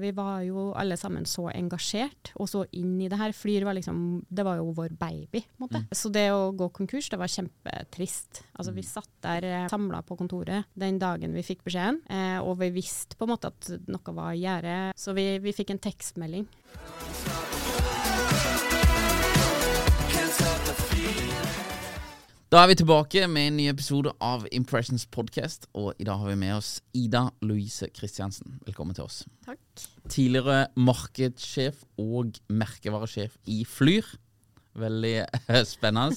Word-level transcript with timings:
Vi 0.00 0.12
var 0.16 0.42
jo 0.46 0.70
alle 0.78 0.98
sammen 1.00 1.26
så 1.28 1.48
engasjert 1.52 2.32
og 2.36 2.50
så 2.50 2.64
inn 2.76 2.96
i 3.00 3.10
det 3.12 3.18
her. 3.20 3.34
Flyr 3.36 3.66
var 3.66 3.76
liksom 3.78 4.24
Det 4.28 4.44
var 4.46 4.60
jo 4.60 4.72
vår 4.76 4.96
baby, 4.98 5.42
på 5.42 5.60
en 5.60 5.66
måte. 5.66 5.82
Så 5.96 6.10
det 6.12 6.28
å 6.34 6.52
gå 6.56 6.70
konkurs, 6.74 7.10
det 7.12 7.20
var 7.20 7.32
kjempetrist. 7.32 8.42
Altså 8.56 8.74
vi 8.76 8.86
satt 8.86 9.12
der 9.26 9.48
eh, 9.48 9.68
samla 9.72 10.02
på 10.06 10.18
kontoret 10.18 10.70
den 10.74 11.00
dagen 11.02 11.34
vi 11.36 11.44
fikk 11.46 11.64
beskjeden, 11.66 12.02
eh, 12.10 12.38
og 12.40 12.58
vi 12.62 12.72
visste 12.76 13.18
på 13.18 13.26
en 13.26 13.34
måte 13.34 13.52
at 13.52 13.70
noe 13.90 14.16
var 14.16 14.34
i 14.34 14.44
gjære. 14.44 14.78
Så 14.96 15.16
vi, 15.16 15.28
vi 15.42 15.56
fikk 15.56 15.74
en 15.74 15.84
tekstmelding. 15.88 16.48
Da 22.46 22.60
er 22.62 22.68
vi 22.70 22.76
tilbake 22.78 23.24
med 23.26 23.48
en 23.48 23.56
ny 23.58 23.64
episode 23.66 24.12
av 24.22 24.44
Impressions 24.54 25.02
Podcast, 25.10 25.64
og 25.74 25.98
i 25.98 26.04
dag 26.06 26.20
har 26.20 26.28
vi 26.30 26.36
med 26.38 26.52
oss 26.54 26.76
Ida 26.94 27.24
Louise 27.42 27.88
Kristiansen. 27.90 28.60
Velkommen 28.68 28.94
til 28.94 29.02
oss. 29.02 29.24
Takk. 29.42 29.58
Tidligere 30.06 30.68
markedssjef 30.78 31.80
og 31.98 32.38
merkevaresjef 32.46 33.34
i 33.50 33.64
Flyr. 33.66 34.06
Veldig 34.78 35.12
eh, 35.24 35.58
spennende. 35.66 36.14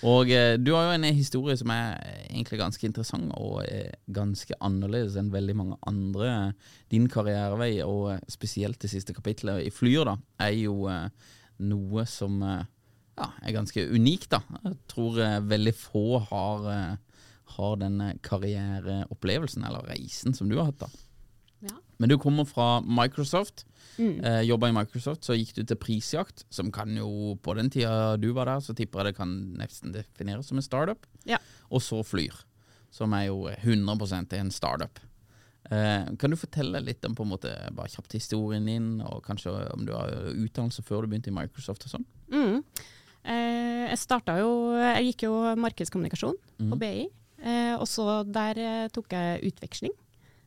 Og 0.00 0.32
eh, 0.32 0.54
du 0.56 0.72
har 0.72 0.86
jo 0.86 0.94
en 0.96 1.04
historie 1.10 1.58
som 1.60 1.74
er 1.74 2.00
egentlig 2.30 2.62
ganske 2.62 2.88
interessant, 2.88 3.34
og 3.36 3.66
eh, 3.68 3.92
ganske 4.08 4.56
annerledes 4.64 5.18
enn 5.20 5.28
veldig 5.34 5.58
mange 5.60 5.76
andre. 5.92 6.54
Din 6.88 7.04
karrierevei, 7.12 7.82
og 7.84 8.14
eh, 8.14 8.24
spesielt 8.32 8.80
det 8.80 8.94
siste 8.94 9.12
kapitlet 9.12 9.68
i 9.68 9.74
Flyr, 9.74 10.08
da, 10.08 10.16
er 10.40 10.56
jo 10.56 10.88
eh, 10.88 11.12
noe 11.68 12.08
som 12.08 12.40
eh, 12.40 12.64
ja, 13.16 13.30
er 13.42 13.56
ganske 13.56 13.86
unikt, 13.88 14.28
da. 14.34 14.42
Jeg 14.62 14.76
tror 14.92 15.20
eh, 15.24 15.38
veldig 15.48 15.72
få 15.76 16.20
har, 16.28 16.66
eh, 16.72 17.22
har 17.56 17.76
den 17.80 18.02
karriereopplevelsen, 18.26 19.64
eller 19.64 19.88
reisen, 19.88 20.36
som 20.36 20.50
du 20.50 20.58
har 20.58 20.70
hatt, 20.70 20.84
da. 20.84 20.90
Ja. 21.70 21.78
Men 21.96 22.12
du 22.12 22.18
kommer 22.20 22.44
fra 22.44 22.80
Microsoft. 22.84 23.64
Mm. 23.96 24.20
Eh, 24.20 24.40
Jobba 24.50 24.68
i 24.68 24.76
Microsoft, 24.76 25.24
så 25.24 25.36
gikk 25.36 25.54
du 25.56 25.62
til 25.64 25.78
Prisjakt, 25.80 26.44
som 26.52 26.68
kan 26.72 26.92
jo 26.92 27.38
På 27.40 27.54
den 27.56 27.70
tida 27.72 28.18
du 28.20 28.28
var 28.36 28.50
der, 28.50 28.60
så 28.60 28.76
tipper 28.76 29.00
jeg 29.00 29.14
det 29.14 29.20
kan 29.22 29.32
nesten 29.56 29.94
defineres 29.94 30.50
som 30.52 30.60
en 30.60 30.66
startup. 30.66 31.06
Ja. 31.24 31.40
Og 31.70 31.80
så 31.80 32.02
Flyr, 32.04 32.44
som 32.92 33.14
er 33.16 33.30
jo 33.30 33.46
100% 33.48 34.36
en 34.36 34.52
startup. 34.52 35.00
Eh, 35.70 36.04
kan 36.20 36.30
du 36.30 36.36
fortelle 36.36 36.84
litt 36.84 37.04
om 37.08 37.16
på 37.16 37.24
en 37.24 37.32
måte 37.32 37.54
bare 37.74 37.90
kjapt 37.90 38.18
historien 38.18 38.68
din, 38.68 39.00
og 39.00 39.24
kanskje 39.24 39.54
om 39.72 39.88
du 39.88 39.94
har 39.96 40.12
utdannelse 40.34 40.84
før 40.84 41.02
du 41.02 41.14
begynte 41.14 41.32
i 41.32 41.34
Microsoft 41.34 41.88
og 41.88 41.96
sånn? 41.96 42.06
Mm. 42.30 42.60
Jeg 43.90 43.98
starta 44.02 44.38
jo 44.40 44.50
Jeg 44.78 45.04
gikk 45.12 45.24
jo 45.28 45.32
markedskommunikasjon 45.62 46.36
på 46.72 46.78
BI, 46.80 47.06
eh, 47.42 47.74
og 47.76 47.86
så 47.90 48.22
der 48.26 48.58
eh, 48.58 48.88
tok 48.94 49.12
jeg 49.16 49.52
utveksling. 49.52 49.94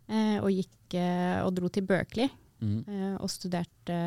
Eh, 0.10 0.38
og 0.42 0.50
gikk 0.52 0.96
eh, 0.98 1.40
og 1.46 1.54
dro 1.58 1.70
til 1.70 1.86
Berkeley 1.90 2.30
Mm. 2.60 2.82
eh, 2.92 3.14
og 3.24 3.30
studerte 3.32 3.98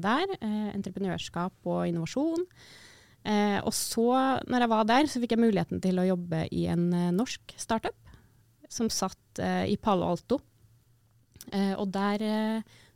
der. 0.00 0.30
Entreprenørskap 0.72 1.52
og 1.68 1.82
innovasjon. 1.90 2.40
Eh, 3.28 3.58
og 3.60 3.74
så, 3.76 4.06
når 4.48 4.64
jeg 4.64 4.70
var 4.72 4.86
der, 4.88 5.04
så 5.12 5.20
fikk 5.20 5.34
jeg 5.34 5.42
muligheten 5.42 5.82
til 5.84 6.00
å 6.00 6.06
jobbe 6.08 6.46
i 6.56 6.62
en 6.72 6.86
norsk 7.12 7.52
startup 7.60 7.92
som 8.72 8.88
satt 8.88 9.42
i 9.68 9.76
Palo 9.76 10.08
Alto. 10.08 10.38
Eh, 11.52 11.74
og 11.76 11.92
der 11.92 12.24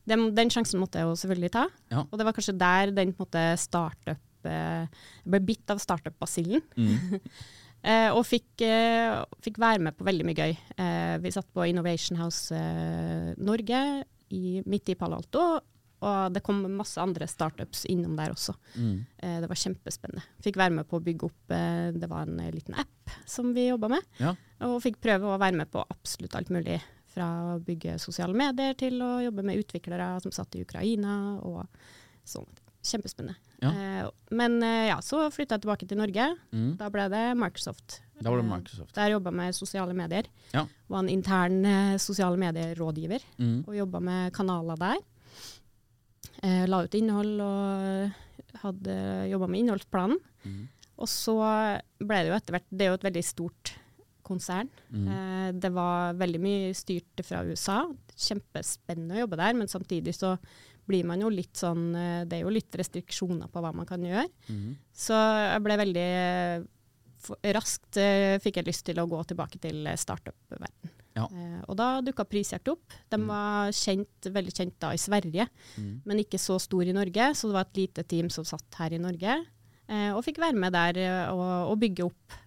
den, 0.08 0.24
den 0.34 0.48
sjansen 0.50 0.80
måtte 0.80 1.02
jeg 1.02 1.10
jo 1.10 1.18
selvfølgelig 1.20 1.52
ta. 1.58 1.66
Ja. 1.92 2.06
Og 2.08 2.16
det 2.16 2.24
var 2.30 2.32
kanskje 2.38 2.56
der 2.64 2.90
den 2.96 3.12
på 3.12 3.26
en 3.26 3.28
måte 3.28 3.44
startup 3.60 4.16
Jeg 4.50 5.30
ble 5.34 5.42
bitt 5.46 5.74
av 5.74 5.82
startup-basillen. 5.82 6.64
Mm. 6.76 7.18
Eh, 7.82 8.14
og 8.14 8.20
fikk, 8.22 8.62
eh, 8.62 9.10
fikk 9.42 9.56
være 9.58 9.82
med 9.82 9.96
på 9.98 10.04
veldig 10.06 10.22
mye 10.28 10.38
gøy. 10.38 10.52
Eh, 10.78 11.16
vi 11.18 11.32
satt 11.34 11.48
på 11.50 11.64
Innovation 11.66 12.14
House 12.20 12.54
eh, 12.54 13.32
Norge 13.42 13.80
i, 14.30 14.62
midt 14.70 14.92
i 14.92 14.94
Palo 14.94 15.18
Alto, 15.18 15.42
og 16.02 16.34
det 16.34 16.42
kom 16.42 16.62
masse 16.74 17.00
andre 17.02 17.28
startups 17.30 17.84
innom 17.90 18.16
der 18.18 18.34
også. 18.34 18.54
Mm. 18.74 18.96
Eh, 19.18 19.36
det 19.42 19.50
var 19.50 19.60
kjempespennende. 19.60 20.24
Fikk 20.42 20.58
være 20.58 20.76
med 20.78 20.88
på 20.90 20.98
å 20.98 21.04
bygge 21.04 21.28
opp 21.28 21.54
eh, 21.54 21.90
Det 21.94 22.08
var 22.10 22.26
en 22.26 22.40
eh, 22.42 22.50
liten 22.54 22.78
app 22.78 23.14
som 23.28 23.52
vi 23.54 23.68
jobba 23.68 23.92
med. 23.92 24.08
Ja. 24.18 24.34
Og 24.66 24.80
fikk 24.82 24.98
prøve 25.02 25.30
å 25.30 25.38
være 25.40 25.62
med 25.62 25.70
på 25.70 25.84
absolutt 25.94 26.34
alt 26.38 26.50
mulig. 26.54 26.80
Fra 27.12 27.28
å 27.52 27.60
bygge 27.62 27.98
sosiale 28.02 28.34
medier 28.34 28.74
til 28.78 28.96
å 29.04 29.18
jobbe 29.22 29.44
med 29.46 29.60
utviklere 29.60 30.14
som 30.24 30.34
satt 30.34 30.56
i 30.56 30.62
Ukraina 30.64 31.36
og 31.44 31.66
sånn. 32.24 32.48
Kjempespennende. 32.82 33.36
Ja. 33.62 33.70
Eh, 33.70 34.08
men 34.34 34.56
eh, 34.66 34.88
ja, 34.90 34.96
så 35.04 35.20
flytta 35.30 35.54
jeg 35.54 35.62
tilbake 35.62 35.86
til 35.86 36.00
Norge. 36.00 36.24
Mm. 36.50 36.72
Da 36.80 36.88
ble 36.90 37.04
det 37.12 37.22
Microsoft. 37.38 38.00
Da 38.22 38.30
var 38.30 38.40
det 38.40 38.46
Eh, 38.46 38.50
Microsoft. 38.56 38.94
Der 38.96 39.12
jobba 39.14 39.30
jeg 39.30 39.38
med 39.38 39.54
sosiale 39.54 39.94
medier. 39.94 40.26
Ja. 40.54 40.64
Var 40.90 40.98
en 41.04 41.08
intern 41.12 41.64
eh, 41.64 41.96
sosiale 42.02 42.36
medierådgiver 42.42 43.22
Mm. 43.38 43.64
og 43.68 43.76
jobba 43.76 44.00
med 44.00 44.32
kanaler 44.34 44.76
der. 44.82 44.96
Eh, 46.42 46.64
la 46.66 46.82
ut 46.84 46.94
innhold 46.98 47.40
og 47.40 48.58
hadde 48.64 48.96
jobba 49.30 49.46
med 49.48 49.62
innholdsplanen. 49.62 50.18
Mm. 50.44 50.64
Og 51.02 51.08
så 51.10 51.36
ble 52.02 52.18
det 52.22 52.30
jo 52.32 52.36
etter 52.36 52.56
hvert 52.56 52.66
Det 52.70 52.84
er 52.86 52.90
jo 52.92 52.98
et 52.98 53.06
veldig 53.08 53.24
stort 53.26 53.72
konsern. 54.26 54.68
Mm. 54.90 55.06
Eh, 55.10 55.48
det 55.62 55.70
var 55.74 56.14
veldig 56.18 56.40
mye 56.42 56.74
styrt 56.78 57.22
fra 57.26 57.42
USA. 57.46 57.84
Kjempespennende 58.16 59.16
å 59.16 59.22
jobbe 59.24 59.38
der, 59.40 59.54
men 59.58 59.70
samtidig 59.70 60.14
så 60.18 60.34
blir 60.88 61.04
man 61.06 61.20
jo 61.22 61.28
litt 61.30 61.54
sånn 61.56 61.94
eh, 61.94 62.24
Det 62.26 62.38
er 62.38 62.42
jo 62.46 62.52
litt 62.54 62.74
restriksjoner 62.78 63.48
på 63.52 63.60
hva 63.62 63.70
man 63.74 63.86
kan 63.86 64.02
gjøre. 64.02 64.26
Mm. 64.48 64.72
Så 64.92 65.14
jeg 65.16 65.62
ble 65.66 65.76
veldig 65.82 66.06
eh, 66.22 66.64
Raskt 67.54 68.00
eh, 68.02 68.38
fikk 68.42 68.56
jeg 68.58 68.66
lyst 68.66 68.82
til 68.88 68.98
å 68.98 69.06
gå 69.06 69.20
tilbake 69.30 69.60
til 69.62 69.86
startup-verden. 69.94 70.90
Ja. 71.14 71.28
Eh, 71.28 71.60
og 71.70 71.76
da 71.78 72.00
dukka 72.02 72.24
Prisjakt 72.26 72.66
opp. 72.72 72.96
De 73.12 73.18
var 73.28 73.70
kjent, 73.76 74.26
veldig 74.34 74.54
kjent 74.56 74.74
da 74.82 74.90
i 74.96 74.98
Sverige, 74.98 75.46
Mm. 75.78 76.00
men 76.04 76.18
ikke 76.24 76.40
så 76.40 76.58
stor 76.60 76.82
i 76.82 76.92
Norge. 76.96 77.28
Så 77.38 77.46
det 77.46 77.54
var 77.54 77.68
et 77.68 77.78
lite 77.78 78.02
team 78.08 78.30
som 78.30 78.44
satt 78.44 78.74
her 78.80 78.92
i 78.96 78.98
Norge, 78.98 79.36
eh, 79.88 80.10
og 80.10 80.24
fikk 80.26 80.40
være 80.42 80.58
med 80.58 80.72
der 80.74 80.98
og, 81.30 81.70
og 81.70 81.78
bygge 81.78 82.08
opp 82.08 82.38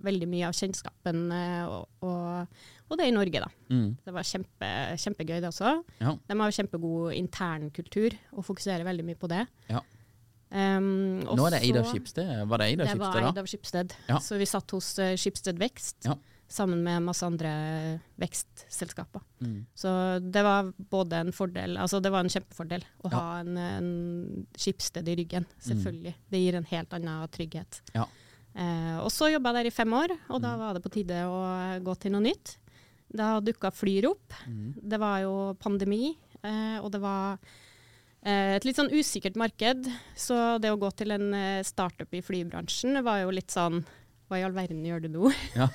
veldig 0.00 0.28
mye 0.30 0.46
av 0.48 0.54
kjennskapen 0.56 1.26
og, 1.68 1.88
og, 2.06 2.60
og 2.90 2.98
det 2.98 3.06
i 3.08 3.14
Norge, 3.14 3.40
da. 3.44 3.48
Mm. 3.70 3.96
Det 4.04 4.12
var 4.16 4.26
kjempe, 4.26 4.70
kjempegøy, 4.98 5.38
det 5.40 5.48
også. 5.52 5.72
Ja. 6.02 6.16
De 6.28 6.36
har 6.40 6.50
kjempegod 6.58 7.14
internkultur 7.14 8.16
og 8.32 8.44
fokuserer 8.44 8.84
veldig 8.84 9.04
mye 9.06 9.18
på 9.20 9.30
det. 9.30 9.44
Ja. 9.70 9.80
Um, 10.50 11.20
Nå 11.22 11.44
er 11.46 11.54
det 11.54 11.60
Eida 11.62 11.84
av 11.84 11.92
Skipsted. 11.92 12.26
Var 12.50 12.58
det 12.58 12.66
Eida 12.72 12.82
av 12.82 12.90
Skipsted 12.90 13.14
da? 13.14 13.20
Det 13.20 13.30
Eid 13.30 13.38
av 13.44 13.46
Skipsted. 13.52 13.94
Ja. 14.10 14.18
Så 14.18 14.38
vi 14.40 14.48
satt 14.50 14.74
hos 14.74 14.88
uh, 14.98 15.12
Skipsted 15.14 15.60
Vekst, 15.62 16.00
Ja. 16.08 16.16
sammen 16.50 16.80
med 16.82 17.04
masse 17.06 17.22
andre 17.22 17.52
vekstselskaper. 18.18 19.22
Mm. 19.40 19.66
Så 19.78 19.92
det 20.18 20.42
var 20.42 20.72
både 20.90 21.20
en 21.22 21.30
fordel, 21.32 21.76
altså 21.78 22.00
det 22.02 22.10
var 22.10 22.24
en 22.26 22.32
kjempefordel 22.32 22.82
å 23.06 23.12
ha 23.14 23.22
en, 23.44 23.56
en 23.56 23.92
Skipsted 24.58 25.06
i 25.08 25.14
ryggen, 25.20 25.46
selvfølgelig. 25.62 26.14
Det 26.30 26.40
gir 26.42 26.58
en 26.58 26.66
helt 26.72 26.96
annen 26.98 27.28
trygghet. 27.30 27.80
Ja. 27.94 28.08
Eh, 28.58 28.96
og 28.98 29.12
så 29.14 29.28
jobba 29.30 29.52
jeg 29.54 29.60
der 29.60 29.70
i 29.70 29.74
fem 29.76 29.92
år, 29.94 30.16
og 30.28 30.42
da 30.42 30.56
Mm. 30.56 30.58
var 30.64 30.74
det 30.74 30.82
på 30.82 30.90
tide 30.98 31.20
å 31.30 31.38
gå 31.86 31.94
til 32.02 32.10
noe 32.16 32.24
nytt. 32.26 32.56
Da 33.10 33.40
dukka 33.42 33.70
Flyr 33.74 34.06
opp. 34.10 34.34
Mm. 34.46 34.74
Det 34.82 35.00
var 35.02 35.22
jo 35.24 35.34
pandemi, 35.60 36.12
eh, 36.42 36.78
og 36.78 36.92
det 36.94 37.00
var 37.02 37.38
eh, 38.22 38.56
et 38.56 38.66
litt 38.66 38.78
sånn 38.78 38.92
usikkert 38.92 39.38
marked. 39.40 39.88
Så 40.18 40.58
det 40.62 40.70
å 40.70 40.78
gå 40.80 40.92
til 40.94 41.16
en 41.16 41.32
eh, 41.34 41.64
startup 41.66 42.14
i 42.14 42.22
flybransjen 42.22 43.02
var 43.06 43.24
jo 43.24 43.34
litt 43.34 43.50
sånn 43.54 43.82
Hva 44.30 44.38
i 44.38 44.44
all 44.46 44.54
verden 44.54 44.84
gjør 44.86 45.02
du 45.02 45.08
nå? 45.10 45.32
Ja. 45.58 45.66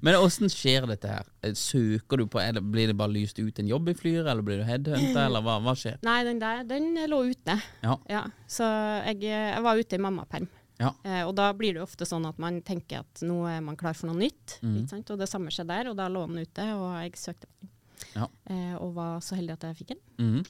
Men 0.00 0.14
åssen 0.20 0.46
skjer 0.52 0.86
dette 0.86 1.10
her? 1.10 1.26
Søker 1.58 2.22
du 2.22 2.28
på, 2.30 2.38
eller 2.38 2.62
Blir 2.62 2.92
det 2.92 2.94
bare 2.96 3.16
lyst 3.16 3.40
ut 3.42 3.58
en 3.58 3.68
jobb 3.68 3.90
i 3.90 3.96
Flyr, 3.98 4.22
eller 4.22 4.46
blir 4.46 4.62
du 4.62 4.68
headhunter, 4.68 5.24
eller 5.26 5.42
hva, 5.42 5.58
hva 5.64 5.74
skjer? 5.78 5.98
Nei, 6.06 6.20
den 6.28 6.38
der, 6.38 6.62
den 6.70 6.92
lå 7.10 7.24
ute. 7.34 7.58
Ja. 7.82 8.28
så 8.46 8.70
jeg, 9.10 9.26
jeg 9.26 9.66
var 9.66 9.80
ute 9.82 9.98
i 9.98 10.04
mammaperm. 10.06 10.46
Ja. 10.80 10.90
Eh, 11.06 11.22
og 11.22 11.34
da 11.38 11.52
blir 11.54 11.76
det 11.76 11.84
ofte 11.84 12.06
sånn 12.08 12.26
at 12.26 12.40
man 12.42 12.58
tenker 12.66 13.04
at 13.04 13.22
nå 13.26 13.44
er 13.50 13.62
man 13.64 13.78
klar 13.78 13.94
for 13.96 14.10
noe 14.10 14.18
nytt. 14.18 14.58
Mm. 14.64 14.82
Og 15.00 15.20
det 15.20 15.30
samme 15.30 15.54
skjedde 15.54 15.70
der, 15.70 15.92
og 15.92 15.98
da 16.00 16.08
lå 16.10 16.26
den 16.30 16.42
ute, 16.42 16.66
og 16.74 16.88
jeg 16.98 17.16
søkte 17.20 17.48
på 17.48 17.62
den. 17.62 17.72
Ja. 18.14 18.28
Eh, 18.50 18.74
og 18.80 18.94
var 18.96 19.22
så 19.24 19.38
heldig 19.38 19.56
at 19.56 19.68
jeg 19.68 19.80
fikk 19.82 19.94
den. 19.94 20.04
Mm. 20.18 20.44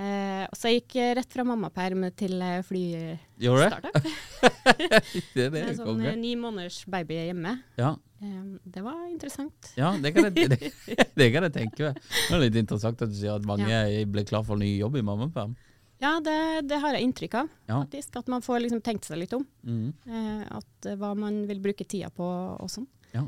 Eh, 0.00 0.44
så 0.56 0.70
jeg 0.70 0.80
gikk 0.80 0.94
rett 1.18 1.34
fra 1.34 1.44
mammaperm 1.44 2.06
til 2.16 2.38
eh, 2.40 2.60
det? 2.60 2.66
flystartup. 2.70 3.98
Det 5.34 5.42
er 5.44 5.50
det, 5.52 5.64
Med 5.66 5.76
sånn 5.76 6.00
eh, 6.06 6.14
ni 6.16 6.32
måneders 6.40 6.82
baby 6.88 7.18
hjemme. 7.18 7.58
Ja. 7.76 7.92
Eh, 8.22 8.38
det 8.64 8.84
var 8.84 9.02
interessant. 9.10 9.72
Ja, 9.76 9.92
det 10.00 10.14
kan, 10.16 10.30
jeg, 10.30 10.48
det, 10.54 10.70
det 11.20 11.28
kan 11.34 11.44
jeg 11.48 11.56
tenke 11.56 11.90
meg. 11.90 12.00
Det 12.00 12.38
er 12.38 12.44
litt 12.46 12.56
interessant 12.62 13.04
at 13.04 13.12
du 13.12 13.18
sier 13.18 13.36
at 13.36 13.48
mange 13.48 13.82
ble 14.08 14.24
klar 14.28 14.46
for 14.46 14.60
ny 14.60 14.72
jobb 14.78 14.96
i 15.00 15.04
mammaperm. 15.04 15.52
Ja, 16.00 16.14
det, 16.24 16.34
det 16.70 16.78
har 16.80 16.94
jeg 16.96 17.04
inntrykk 17.08 17.34
av, 17.42 17.48
Ja. 17.68 17.82
faktisk. 17.82 18.16
At 18.22 18.28
man 18.32 18.40
får 18.42 18.62
liksom 18.64 18.80
tenkt 18.84 19.04
seg 19.04 19.18
litt 19.20 19.34
om. 19.36 19.44
Mm. 19.66 19.90
Eh, 20.06 20.44
at 20.56 20.86
eh, 20.88 20.96
hva 20.96 21.12
man 21.18 21.42
vil 21.50 21.60
bruke 21.60 21.84
tida 21.84 22.08
på 22.14 22.24
og 22.24 22.70
sånn. 22.72 22.86
Ja. 23.12 23.26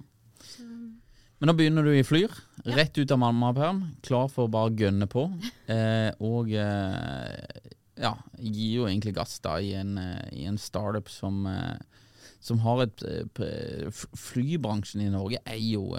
Men 1.43 1.51
da 1.51 1.55
begynner 1.59 1.85
du 1.85 1.91
i 1.93 2.05
Flyr, 2.07 2.33
rett 2.65 2.97
ut 2.99 3.11
av 3.13 3.19
mammaperm, 3.19 3.83
klar 4.07 4.29
for 4.31 4.47
å 4.47 4.53
bare 4.53 4.73
gønne 4.79 5.09
på. 5.11 5.27
Eh, 5.69 6.11
og 6.23 6.53
eh, 6.55 7.71
ja, 8.01 8.15
gir 8.39 8.77
jo 8.79 8.87
egentlig 8.89 9.17
gass 9.19 9.37
da 9.45 9.57
i 9.61 9.73
en, 9.77 9.97
eh, 9.99 10.29
i 10.39 10.47
en 10.49 10.57
startup 10.59 11.11
som, 11.13 11.43
eh, 11.51 11.77
som 12.41 12.63
har 12.65 12.85
et 12.87 13.05
Flybransjen 14.19 15.03
i 15.05 15.11
Norge 15.13 15.39
er 15.47 15.59
jo 15.61 15.93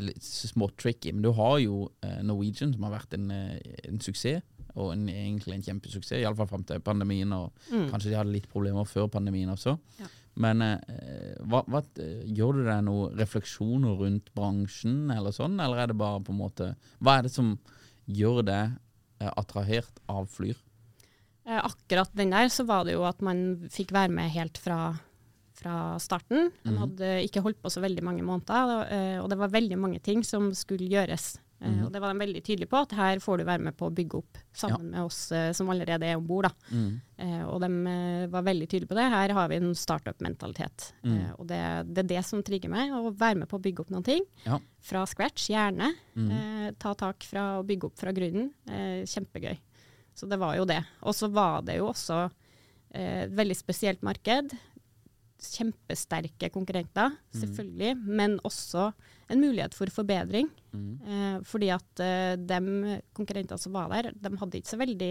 litt 0.00 0.24
smått 0.24 0.76
tricky, 0.82 1.12
men 1.12 1.22
du 1.24 1.30
har 1.36 1.58
jo 1.62 1.86
Norwegian 2.26 2.74
som 2.74 2.84
har 2.88 2.98
vært 2.98 3.14
en, 3.16 3.30
en 3.32 4.00
suksess. 4.04 4.42
Og 4.76 4.92
en, 4.92 5.06
egentlig 5.08 5.54
en 5.54 5.62
kjempesuksess, 5.62 6.20
iallfall 6.20 6.48
fram 6.50 6.64
til 6.68 6.80
pandemien. 6.84 7.32
Og 7.32 7.52
Mm. 7.72 7.90
kanskje 7.90 8.10
de 8.10 8.16
hadde 8.16 8.32
litt 8.32 8.48
problemer 8.52 8.84
før 8.86 9.08
pandemien 9.08 9.48
også. 9.48 9.78
Ja. 9.98 10.06
Men 10.36 10.60
eh, 10.62 11.36
hva, 11.48 11.62
hva, 11.66 11.80
eh, 11.98 12.24
gjør 12.28 12.52
du 12.58 12.64
deg 12.64 12.84
noen 12.84 13.16
refleksjoner 13.16 13.96
rundt 13.98 14.28
bransjen, 14.36 15.10
eller 15.10 15.30
sånn, 15.32 15.58
eller 15.64 15.78
er 15.78 15.86
det 15.86 15.96
bare 15.96 16.20
på 16.20 16.30
en 16.34 16.38
måte 16.42 16.74
Hva 17.00 17.18
er 17.18 17.22
det 17.22 17.32
som 17.32 17.58
gjør 18.06 18.42
deg 18.44 18.76
eh, 19.20 19.30
attrahert 19.36 19.96
av 20.12 20.28
Flyr? 20.28 20.56
Eh, 21.46 21.56
akkurat 21.62 22.10
den 22.14 22.30
der 22.30 22.48
så 22.52 22.66
var 22.66 22.84
det 22.84 22.92
jo 22.98 23.04
at 23.08 23.22
man 23.22 23.68
fikk 23.70 23.92
være 23.96 24.10
med 24.12 24.30
helt 24.34 24.58
fra, 24.58 24.98
fra 25.54 25.96
starten. 25.98 26.50
Man 26.64 26.74
Mhm. 26.74 26.78
hadde 26.82 27.10
ikke 27.24 27.40
holdt 27.42 27.62
på 27.62 27.70
så 27.72 27.80
veldig 27.80 28.02
mange 28.02 28.22
måneder, 28.22 28.90
eh, 28.92 29.18
og 29.22 29.30
det 29.30 29.38
var 29.38 29.48
veldig 29.48 29.78
mange 29.78 30.02
ting 30.02 30.22
som 30.22 30.50
skulle 30.52 30.88
gjøres. 30.90 31.38
Mhm. 31.58 31.86
Og 31.86 31.92
det 31.92 32.00
var 32.02 32.12
de 32.12 32.20
veldig 32.20 32.42
tydelige 32.44 32.68
på, 32.68 32.82
at 32.84 32.92
her 32.98 33.20
får 33.22 33.40
du 33.40 33.44
være 33.48 33.64
med 33.68 33.76
på 33.78 33.88
å 33.88 33.94
bygge 33.94 34.18
opp 34.18 34.40
sammen 34.56 34.90
med 34.92 35.02
oss 35.06 35.20
eh, 35.32 35.52
som 35.56 35.70
allerede 35.72 36.04
er 36.04 36.18
om 36.18 36.26
bord. 36.26 36.50
Mm. 36.68 37.00
Eh, 37.16 37.44
og 37.48 37.60
de 37.64 37.70
eh, 37.92 38.26
var 38.32 38.44
veldig 38.44 38.68
tydelige 38.68 38.90
på 38.90 38.98
det. 38.98 39.06
Her 39.14 39.34
har 39.38 39.48
vi 39.48 39.60
en 39.60 39.72
startup-mentalitet. 39.76 40.90
Mm. 41.02 41.18
Og 41.38 41.46
det, 41.48 41.60
det 41.92 42.04
er 42.04 42.10
det 42.12 42.24
som 42.28 42.44
trigger 42.44 42.72
meg, 42.72 42.92
å 42.92 43.08
være 43.12 43.40
med 43.42 43.50
på 43.50 43.56
å 43.56 43.64
bygge 43.64 43.86
opp 43.86 43.94
noen 43.94 44.06
ting. 44.06 44.26
Ja. 44.44 44.60
Fra 44.84 45.06
scratch, 45.08 45.48
gjerne. 45.52 45.94
Mm. 46.14 46.30
Eh, 46.36 46.68
ta 46.82 46.92
tak 46.98 47.24
fra 47.24 47.48
å 47.60 47.66
bygge 47.66 47.90
opp 47.90 48.04
fra 48.04 48.12
grunnen. 48.16 48.52
Eh, 48.68 49.02
kjempegøy. 49.08 49.56
Så 50.16 50.28
det 50.28 50.40
var 50.40 50.56
jo 50.60 50.68
det. 50.68 50.82
Og 51.04 51.16
så 51.16 51.28
var 51.32 51.64
det 51.64 51.80
jo 51.80 51.90
også 51.90 52.26
eh, 52.92 53.24
et 53.26 53.36
veldig 53.36 53.56
spesielt 53.56 54.04
marked. 54.04 54.52
Kjempesterke 55.54 56.48
konkurrenter, 56.54 57.14
selvfølgelig, 57.34 57.94
men 58.06 58.38
også 58.44 58.88
en 59.30 59.40
mulighet 59.42 59.74
for 59.74 59.86
forbedring. 59.90 60.48
Mm. 60.72 60.88
Eh, 61.06 61.36
fordi 61.44 61.68
at 61.74 62.02
eh, 62.04 62.34
de 62.36 63.00
konkurrentene 63.16 63.58
som 63.60 63.72
var 63.76 63.88
der, 63.94 64.10
de 64.12 64.32
hadde 64.40 64.58
ikke 64.60 64.72
så 64.74 64.78
veldig 64.80 65.10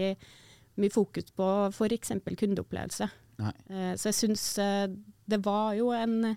mye 0.76 0.92
fokus 0.92 1.30
på 1.36 1.48
f.eks. 1.72 2.12
kundeopplevelse. 2.36 3.08
Eh, 3.40 3.92
så 3.96 4.10
jeg 4.12 4.18
syns 4.20 4.46
eh, 4.62 4.86
det 5.28 5.40
var 5.44 5.74
jo 5.78 5.90
en, 5.96 6.36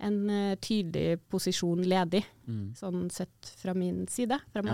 en 0.00 0.18
eh, 0.30 0.56
tydelig 0.62 1.20
posisjon 1.30 1.82
ledig, 1.86 2.24
Mm. 2.50 2.72
sånn 2.74 3.04
sett 3.14 3.46
fra 3.60 3.74
min 3.78 4.08
side, 4.10 4.34
fra 4.50 4.62
Ja. 4.64 4.72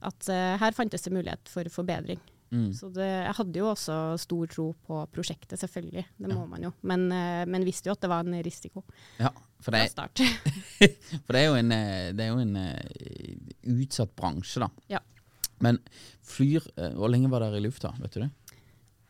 At 0.00 0.28
eh, 0.32 0.56
her 0.56 0.72
fantes 0.72 1.02
det 1.04 1.12
mulighet 1.12 1.48
for 1.50 1.68
forbedring. 1.68 2.20
Mm. 2.50 2.70
Så 2.72 2.88
det, 2.94 3.04
jeg 3.04 3.34
hadde 3.36 3.60
jo 3.60 3.66
også 3.68 3.94
stor 4.22 4.46
tro 4.48 4.66
på 4.86 5.02
prosjektet, 5.12 5.58
selvfølgelig. 5.60 6.04
Det 6.16 6.30
må 6.32 6.38
Ja. 6.40 6.46
man 6.46 6.62
jo. 6.64 6.72
Men, 6.82 7.06
eh, 7.12 7.44
men 7.44 7.64
visste 7.66 7.90
jo 7.90 7.92
at 7.92 8.00
det 8.00 8.08
var 8.08 8.24
en 8.24 8.38
risiko 8.42 8.84
Ja, 9.18 9.28
for 9.60 9.70
fra 9.70 9.82
det, 9.82 9.90
start. 9.92 10.22
for 11.26 11.32
det 11.36 11.42
er 11.42 11.46
jo 11.50 11.58
en, 11.60 11.72
eh, 11.72 12.12
det 12.16 12.24
er 12.24 12.30
jo 12.32 12.38
en 12.40 12.56
uh, 12.56 13.78
utsatt 13.78 14.14
bransje, 14.16 14.60
da. 14.64 14.70
Ja. 14.88 15.00
Men 15.60 15.78
Flyr, 16.24 16.64
uh, 16.78 16.92
hvor 16.96 17.10
lenge 17.12 17.28
var 17.32 17.40
dere 17.44 17.58
i 17.60 17.64
lufta, 17.66 17.92
vet 18.00 18.12
du 18.16 18.20
det? 18.24 18.30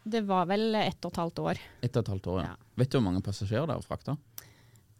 det 0.08 0.23
var 0.25 0.46
vel 0.49 0.73
ett 0.79 1.05
og 1.05 1.12
et 1.12 1.19
halvt 1.20 1.38
år. 1.44 1.58
Et 1.85 1.96
og 1.96 2.00
et 2.00 2.08
halvt 2.08 2.26
år, 2.32 2.38
ja. 2.40 2.52
Ja. 2.55 2.56
Vet 2.81 2.88
du 2.90 2.96
hvor 2.96 3.05
mange 3.05 3.20
passasjerer 3.26 3.67
dere 3.69 3.85
frakta? 3.85 4.14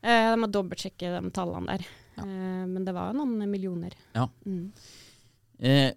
Eh, 0.03 0.27
jeg 0.29 0.39
må 0.39 0.47
dobbeltsjekke 0.53 1.13
de 1.15 1.31
tallene 1.33 1.67
der. 1.79 1.87
Ja. 2.19 2.27
Eh, 2.27 2.67
men 2.69 2.85
det 2.85 2.93
var 2.93 3.15
noen 3.17 3.39
millioner. 3.51 3.95
Ja. 4.15 4.27
Mm. 4.45 4.67
Eh, 5.65 5.89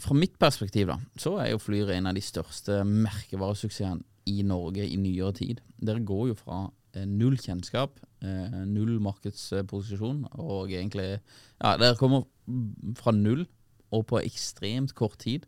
fra 0.00 0.16
mitt 0.16 0.34
perspektiv 0.40 0.90
da, 0.90 0.98
så 1.20 1.36
er 1.40 1.52
jo 1.52 1.60
Flyr 1.62 1.94
en 1.94 2.10
av 2.10 2.16
de 2.16 2.22
største 2.24 2.82
merkevaresuksessene 2.88 4.04
i 4.28 4.42
Norge 4.46 4.84
i 4.86 4.98
nyere 5.00 5.32
tid. 5.38 5.62
Dere 5.82 6.02
går 6.06 6.28
jo 6.32 6.38
fra 6.38 6.58
eh, 6.94 7.06
null 7.08 7.38
kjennskap, 7.40 7.98
eh, 8.22 8.58
null 8.68 8.98
markedsposisjon, 9.02 10.26
og 10.38 10.70
egentlig 10.70 11.16
Ja, 11.62 11.76
dere 11.80 11.96
kommer 11.98 12.26
fra 12.98 13.14
null, 13.16 13.46
og 13.92 14.06
på 14.10 14.20
ekstremt 14.22 14.94
kort 14.98 15.18
tid 15.22 15.46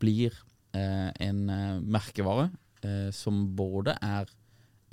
blir 0.00 0.34
eh, 0.76 1.10
en 1.20 1.46
merkevare 1.86 2.52
som 3.10 3.40
både 3.58 3.96
er 4.04 4.28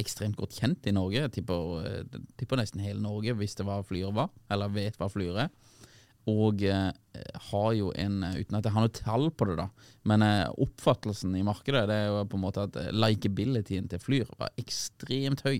ekstremt 0.01 0.38
godt 0.39 0.55
kjent 0.57 0.88
i 0.89 0.93
Norge. 0.96 1.19
Jeg 1.19 1.31
tipper, 1.36 2.07
tipper 2.39 2.57
nesten 2.57 2.81
hele 2.81 3.03
Norge 3.03 3.36
hvis 3.38 3.53
det 3.60 3.67
var 3.67 3.84
Flyr 3.86 4.10
var, 4.15 4.31
eller 4.50 4.72
vet 4.74 4.98
hva 4.98 5.12
Flyr 5.13 5.38
er. 5.43 5.51
Og 6.32 6.62
eh, 6.63 6.92
har 7.50 7.72
jo 7.75 7.89
en, 8.00 8.22
eh, 8.24 8.38
uten 8.39 8.56
at 8.56 8.63
jeg 8.70 8.72
har 8.75 8.86
noe 8.86 8.94
tall 8.96 9.25
på 9.36 9.48
det, 9.50 9.58
da, 9.60 9.65
men 10.08 10.24
eh, 10.24 10.46
oppfattelsen 10.63 11.34
i 11.36 11.44
markedet 11.44 11.82
det 11.89 11.98
er 12.00 12.08
jo 12.13 12.22
på 12.32 12.39
en 12.39 12.44
måte 12.46 12.63
at 12.70 12.77
likeabilityen 12.96 13.89
til 13.92 14.00
Flyr 14.00 14.32
var 14.39 14.53
ekstremt 14.62 15.44
høy. 15.44 15.60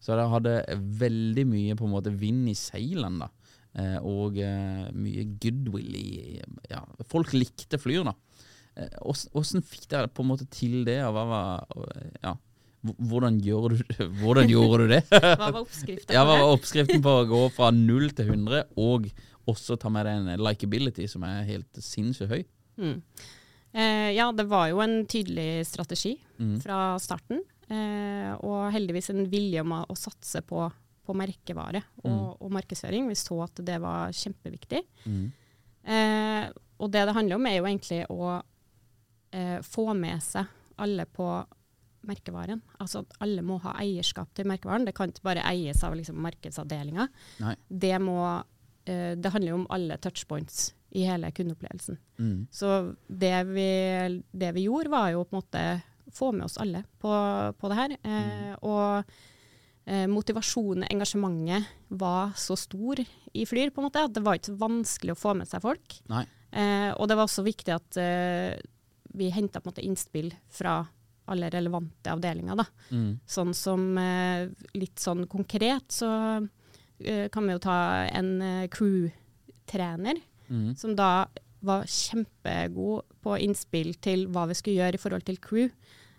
Så 0.00 0.16
det 0.16 0.24
hadde 0.32 0.54
veldig 1.02 1.44
mye 1.50 1.76
på 1.76 1.84
en 1.84 1.92
måte 1.92 2.14
vind 2.16 2.48
i 2.48 2.56
seilene, 2.56 3.26
da. 3.26 3.30
Eh, 3.76 3.98
og 4.02 4.40
mye 4.96 5.26
goodwill 5.38 5.92
i 6.00 6.40
Ja, 6.72 6.80
folk 7.12 7.34
likte 7.36 7.78
Flyr, 7.78 8.08
da. 8.08 8.16
Åssen- 9.04 9.60
fikk 9.66 9.84
dere 9.92 10.08
på 10.08 10.22
en 10.24 10.30
måte 10.32 10.46
til 10.50 10.80
det? 10.88 11.02
Og 11.04 11.12
hva 11.12 11.24
var 11.28 11.82
Ja, 12.24 12.32
hvordan, 12.80 13.36
gjør 13.44 13.74
du, 13.74 13.80
hvordan 14.22 14.48
gjorde 14.48 14.86
du 14.86 14.94
det? 14.94 15.02
Hva 15.12 15.50
var 15.52 15.58
oppskriften 15.60 16.14
Ja, 16.16 16.22
Hva 16.24 16.38
var 16.40 16.54
oppskriften 16.54 17.02
på 17.04 17.12
å 17.20 17.26
gå 17.28 17.40
fra 17.52 17.68
null 17.76 18.08
til 18.16 18.30
100, 18.32 18.62
og 18.80 19.10
også 19.50 19.76
ta 19.80 19.90
med 19.92 20.06
deg 20.08 20.18
en 20.22 20.42
likeability 20.46 21.06
som 21.10 21.24
er 21.28 21.44
helt 21.48 21.80
sinnssykt 21.84 22.30
høy? 22.32 22.42
Mm. 22.80 22.96
Eh, 23.72 24.10
ja, 24.16 24.30
det 24.34 24.46
var 24.50 24.68
jo 24.72 24.80
en 24.82 25.02
tydelig 25.06 25.66
strategi 25.68 26.16
Mm. 26.40 26.56
fra 26.64 26.96
starten. 26.98 27.42
Eh, 27.70 28.30
og 28.42 28.70
heldigvis 28.74 29.10
en 29.12 29.26
vilje 29.30 29.60
om 29.62 29.74
å, 29.76 29.82
å 29.92 29.94
satse 29.98 30.40
på, 30.42 30.64
på 31.06 31.14
merkevare 31.14 31.82
og, 32.02 32.40
og 32.40 32.50
markedsføring. 32.56 33.06
Vi 33.12 33.14
så 33.20 33.36
at 33.44 33.60
det 33.66 33.76
var 33.82 34.10
kjempeviktig. 34.16 34.80
Mm. 35.04 35.28
Eh, 35.84 36.48
og 36.80 36.90
det 36.90 37.04
det 37.06 37.14
handler 37.14 37.36
om, 37.38 37.46
er 37.46 37.58
jo 37.60 37.68
egentlig 37.68 38.00
å 38.10 38.32
eh, 39.36 39.60
få 39.62 39.90
med 39.94 40.22
seg 40.24 40.48
alle 40.80 41.04
på 41.06 41.28
merkevaren. 42.08 42.62
Altså 42.80 43.02
at 43.04 43.14
alle 43.20 43.42
må 43.44 43.58
ha 43.62 43.74
eierskap 43.82 44.30
til 44.34 44.48
merkevaren. 44.48 44.86
Det 44.88 44.94
kan 44.96 45.12
ikke 45.12 45.26
bare 45.28 45.44
eies 45.50 45.82
av 45.84 45.94
liksom, 45.98 46.16
markedsavdelinga. 46.24 47.06
Det, 47.68 47.92
må, 48.00 48.16
det 49.16 49.32
handler 49.32 49.52
jo 49.52 49.58
om 49.62 49.70
alle 49.70 49.98
touchpoints 50.02 50.70
i 50.90 51.04
hele 51.06 51.30
kundeopplevelsen. 51.30 51.98
Mm. 52.18 52.46
Så 52.50 52.94
det 53.06 53.36
vi, 53.52 53.70
det 54.30 54.52
vi 54.56 54.66
gjorde, 54.66 54.90
var 54.90 55.12
jo 55.14 55.22
på 55.24 55.36
en 55.36 55.40
måte 55.42 55.64
få 56.12 56.32
med 56.32 56.44
oss 56.44 56.58
alle 56.58 56.82
på, 56.98 57.12
på 57.58 57.70
det 57.70 57.78
her. 57.78 57.96
Eh, 58.02 58.52
og 58.66 59.12
eh, 59.86 60.06
motivasjonen, 60.10 60.88
engasjementet, 60.90 61.70
var 61.88 62.34
så 62.38 62.56
stor 62.58 63.00
i 63.00 63.46
Flyr, 63.46 63.70
på 63.70 63.82
en 63.82 63.88
måte, 63.88 64.02
at 64.02 64.14
det 64.14 64.24
var 64.26 64.38
ikke 64.38 64.58
vanskelig 64.60 65.14
å 65.14 65.20
få 65.20 65.34
med 65.38 65.50
seg 65.50 65.62
folk. 65.64 66.00
Eh, 66.50 66.90
og 66.96 67.06
det 67.06 67.18
var 67.18 67.28
også 67.28 67.46
viktig 67.46 67.74
at 67.74 68.00
eh, 68.02 68.58
vi 69.14 69.30
henta 69.34 69.62
innspill 69.82 70.32
fra 70.50 70.80
alle 71.30 71.50
relevante 71.50 72.10
avdelinger. 72.10 72.58
Da. 72.58 72.66
Mm. 72.90 73.10
Sånn 73.26 73.54
som 73.54 73.92
eh, 73.98 74.48
litt 74.74 74.98
sånn 74.98 75.28
konkret, 75.30 75.86
så 75.94 76.10
eh, 76.10 76.48
kan 77.32 77.46
vi 77.46 77.52
jo 77.56 77.58
ta 77.64 77.76
en 78.12 78.42
eh, 78.42 78.66
crew-trener, 78.68 80.20
Mm. 80.50 80.74
som 80.76 80.96
da 80.98 81.26
var 81.62 81.84
kjempegod 81.86 83.04
på 83.22 83.36
innspill 83.38 83.92
til 84.02 84.24
hva 84.32 84.48
vi 84.50 84.54
skulle 84.58 84.80
gjøre 84.80 84.94
i 84.98 85.02
forhold 85.02 85.22
til 85.28 85.36
crew. 85.38 85.68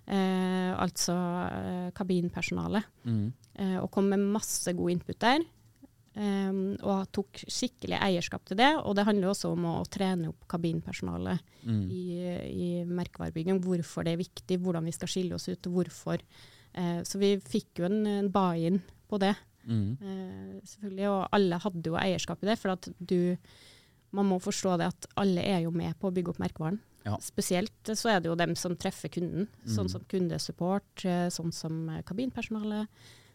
Eh, 0.08 0.72
altså 0.80 1.16
eh, 1.52 1.90
kabinpersonale. 1.98 2.82
Mm. 3.06 3.34
Eh, 3.60 3.78
og 3.82 3.90
kom 3.92 4.08
med 4.10 4.20
masse 4.32 4.72
god 4.74 4.92
input 4.92 5.20
der. 5.20 5.44
eh, 6.16 6.52
og 6.84 7.12
tok 7.12 7.44
skikkelig 7.48 8.00
eierskap 8.00 8.44
til 8.46 8.58
det. 8.58 8.72
Og 8.86 8.96
det 8.96 9.06
handler 9.06 9.28
jo 9.30 9.34
også 9.34 9.52
om 9.52 9.64
å, 9.66 9.76
trene 9.90 10.30
opp 10.30 10.48
kabinpersonalet 10.48 11.40
Mm. 11.64 11.84
i, 11.92 12.04
i 12.50 12.84
merkevarebygging. 12.86 13.60
Hvorfor 13.62 14.04
det 14.04 14.14
er 14.14 14.24
viktig, 14.24 14.58
hvordan 14.64 14.84
vi 14.86 14.92
skal 14.92 15.08
skille 15.08 15.36
oss 15.36 15.48
ut, 15.48 15.62
hvorfor. 15.70 16.20
Eh, 16.74 17.02
så 17.04 17.20
vi 17.20 17.36
fikk 17.38 17.80
jo 17.80 17.86
en, 17.86 18.06
en 18.08 18.30
buy-in 18.32 18.82
på 19.08 19.20
det. 19.20 19.36
Mm. 19.68 19.98
Eh, 20.02 20.62
selvfølgelig, 20.66 21.08
og 21.10 21.28
alle 21.38 21.60
hadde 21.60 21.84
jo 21.92 21.98
eierskap 22.00 22.42
i 22.44 22.48
det. 22.48 22.58
For 22.60 22.70
at 22.74 22.90
du 23.00 23.38
Man 24.14 24.26
må 24.28 24.42
forstå 24.44 24.74
det 24.78 24.88
at 24.92 25.06
alle 25.16 25.40
er 25.42 25.62
jo 25.64 25.70
med 25.72 25.94
på 25.98 26.10
å 26.10 26.12
bygge 26.12 26.34
opp 26.34 26.40
merkevaren. 26.44 26.80
Ja. 27.06 27.14
Spesielt 27.24 27.72
så 27.96 28.10
er 28.12 28.20
det 28.20 28.28
jo 28.28 28.36
dem 28.36 28.56
som 28.60 28.76
treffer 28.76 29.08
kunden, 29.08 29.48
sånn 29.66 29.88
Mm. 29.88 29.90
som 29.90 30.02
kundesupport, 30.04 31.06
eh, 31.06 31.30
sånn 31.32 31.54
som 31.54 31.88
eh, 31.90 32.02
kabinpersonale, 32.04 32.88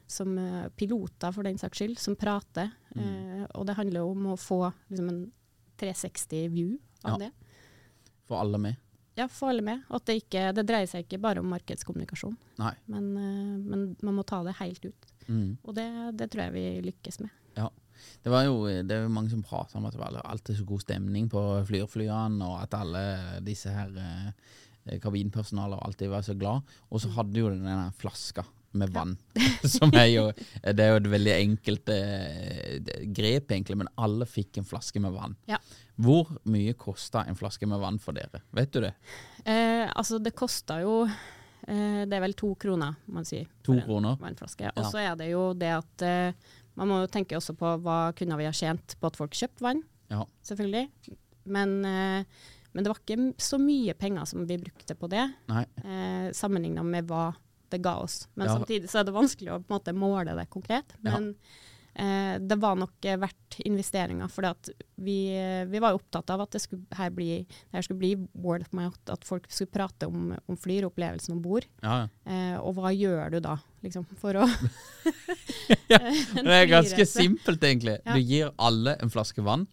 som 0.06 0.36
eh, 0.38 0.68
piloter 0.76 1.32
for 1.32 1.42
den 1.44 1.56
saks 1.56 1.78
skyld, 1.78 1.98
som 1.98 2.14
prater. 2.14 2.70
Mm. 2.94 3.00
Eh, 3.42 3.46
og 3.54 3.64
det 3.66 3.76
handler 3.76 4.00
jo 4.00 4.10
om 4.10 4.26
å 4.26 4.36
få 4.36 4.70
liksom, 4.90 5.08
en 5.08 5.32
360 5.78 6.48
view 6.52 6.78
av 7.04 7.12
Ja. 7.22 7.26
det. 7.26 7.32
For 8.26 8.36
alle 8.38 8.58
med. 8.58 8.76
Ja, 9.16 9.28
få 9.32 9.48
alle 9.48 9.64
med. 9.64 9.84
At 9.88 10.04
det, 10.08 10.18
ikke, 10.20 10.50
det 10.56 10.66
dreier 10.68 10.88
seg 10.90 11.06
ikke 11.06 11.20
bare 11.24 11.40
om 11.40 11.48
markedskommunikasjon, 11.48 12.36
men, 12.92 13.08
eh, 13.16 13.56
men 13.64 13.88
man 14.04 14.18
må 14.18 14.24
ta 14.28 14.42
det 14.44 14.58
helt 14.60 14.84
ut. 14.84 15.10
Mm. 15.26 15.56
Og 15.64 15.74
det, 15.76 15.88
det 16.20 16.28
tror 16.32 16.46
jeg 16.46 16.56
vi 16.56 16.66
lykkes 16.90 17.20
med. 17.24 17.32
Ja. 17.56 17.70
Det 18.22 18.28
var 18.28 18.44
jo 18.44 18.58
det 18.68 18.92
er 18.92 19.06
jo 19.06 19.12
mange 19.12 19.32
som 19.32 19.40
prater 19.46 19.78
om 19.78 19.86
at 19.88 19.94
det 19.96 20.02
var 20.02 20.18
alltid 20.20 20.58
så 20.58 20.66
god 20.68 20.82
stemning 20.84 21.30
på 21.32 21.42
Flyrflyene, 21.68 22.44
og 22.44 22.60
at 22.60 22.76
alle 22.76 23.04
disse 23.46 23.72
her 23.72 23.94
eh, 23.96 24.98
kabinpersonalet 25.00 25.80
alltid 25.80 26.12
var 26.12 26.26
så 26.26 26.36
glad. 26.36 26.76
Og 26.90 27.00
så 27.02 27.12
hadde 27.16 27.40
jo 27.40 27.54
den 27.54 27.96
flaska 27.96 28.44
med 28.78 28.92
vann, 28.94 29.14
som 29.76 29.90
er 29.96 30.06
jo 30.12 30.24
Det 30.62 30.80
er 30.84 30.92
jo 30.94 31.00
et 31.00 31.08
veldig 31.12 31.34
enkelt 31.36 31.88
eh, 31.94 32.78
grep, 33.16 33.50
egentlig, 33.56 33.76
men 33.82 33.88
alle 33.98 34.26
fikk 34.28 34.58
en 34.60 34.68
flaske 34.68 35.00
med 35.02 35.12
vann. 35.16 35.36
Ja. 35.50 35.58
Hvor 35.96 36.34
mye 36.52 36.74
kosta 36.76 37.24
en 37.28 37.38
flaske 37.38 37.66
med 37.68 37.80
vann 37.80 37.98
for 38.02 38.12
dere? 38.16 38.42
Vet 38.56 38.72
du 38.76 38.82
det? 38.84 38.92
Eh, 39.44 39.86
altså, 39.96 40.18
det 40.20 40.34
kosta 40.36 40.80
jo 40.82 40.98
eh, 41.06 42.02
Det 42.06 42.12
er 42.18 42.24
vel 42.26 42.34
to 42.36 42.52
kroner, 42.60 42.98
man 43.08 43.24
sier. 43.28 43.46
To 43.66 43.78
kroner? 43.86 44.18
Vannflaske. 44.20 44.70
Og 44.76 44.90
så 44.92 45.00
er 45.06 45.16
det 45.20 45.30
jo 45.32 45.48
det 45.56 45.72
at 45.78 46.04
eh, 46.06 46.50
man 46.76 46.90
må 46.90 46.98
jo 47.00 47.08
tenke 47.08 47.38
også 47.38 47.54
på 47.56 47.70
hva 47.80 48.10
kunne 48.16 48.36
vi 48.36 48.44
ha 48.48 48.52
tjent 48.52 48.98
på 49.00 49.08
at 49.08 49.16
folk 49.16 49.32
kjøpte 49.38 49.64
vann, 49.64 49.80
Ja. 50.12 50.20
selvfølgelig. 50.44 50.90
Men, 51.48 51.78
eh, 51.88 52.24
men 52.74 52.84
det 52.84 52.90
var 52.92 53.00
ikke 53.00 53.30
så 53.40 53.56
mye 53.56 53.94
penger 53.96 54.26
som 54.28 54.42
vi 54.46 54.58
brukte 54.60 54.94
på 55.00 55.08
det, 55.08 55.22
eh, 55.48 56.26
sammenligna 56.36 56.82
med 56.84 57.08
hva 57.08 57.30
det 57.70 57.82
ga 57.84 57.96
oss. 58.02 58.28
Men 58.34 58.48
Ja. 58.48 58.56
samtidig 58.58 58.90
så 58.90 59.00
er 59.00 59.04
det 59.08 59.14
vanskelig 59.16 59.52
å 59.54 59.60
på 59.62 59.70
en 59.72 59.78
måte 59.78 59.92
måle 59.96 60.36
det 60.36 60.46
konkret. 60.52 60.94
Men 61.02 61.34
eh, 61.94 62.38
det 62.38 62.58
var 62.60 62.76
nok 62.76 63.04
eh, 63.08 63.16
verdt 63.16 63.58
investeringa, 63.64 64.28
for 64.28 64.44
vi, 65.00 65.16
eh, 65.32 65.64
vi 65.64 65.78
var 65.80 65.96
opptatt 65.96 66.30
av 66.30 66.42
at 66.44 66.50
det 66.52 66.60
skulle, 66.60 66.84
her, 66.98 67.10
bli, 67.10 67.38
det 67.48 67.72
her 67.78 67.82
skulle 67.82 67.98
bli 68.02 68.14
word 68.34 68.62
of 68.66 68.72
mouth, 68.76 68.98
at 69.08 69.24
folk 69.24 69.48
skulle 69.50 69.72
prate 69.72 70.06
om, 70.06 70.34
om 70.46 70.56
Flyr, 70.60 70.84
opplevelsen 70.90 71.32
om 71.38 71.42
bord. 71.42 71.64
Eh, 71.82 72.56
og 72.60 72.74
hva 72.76 72.92
gjør 72.92 73.30
du 73.36 73.40
da, 73.40 73.56
liksom, 73.82 74.04
for 74.20 74.36
å 74.42 74.46
Ja, 75.90 75.98
Det 76.34 76.52
er 76.52 76.66
ganske 76.70 77.06
simpelt, 77.08 77.62
egentlig. 77.62 77.98
Du 78.04 78.18
gir 78.20 78.52
alle 78.58 78.96
en 79.02 79.10
flaske 79.12 79.42
vann 79.44 79.66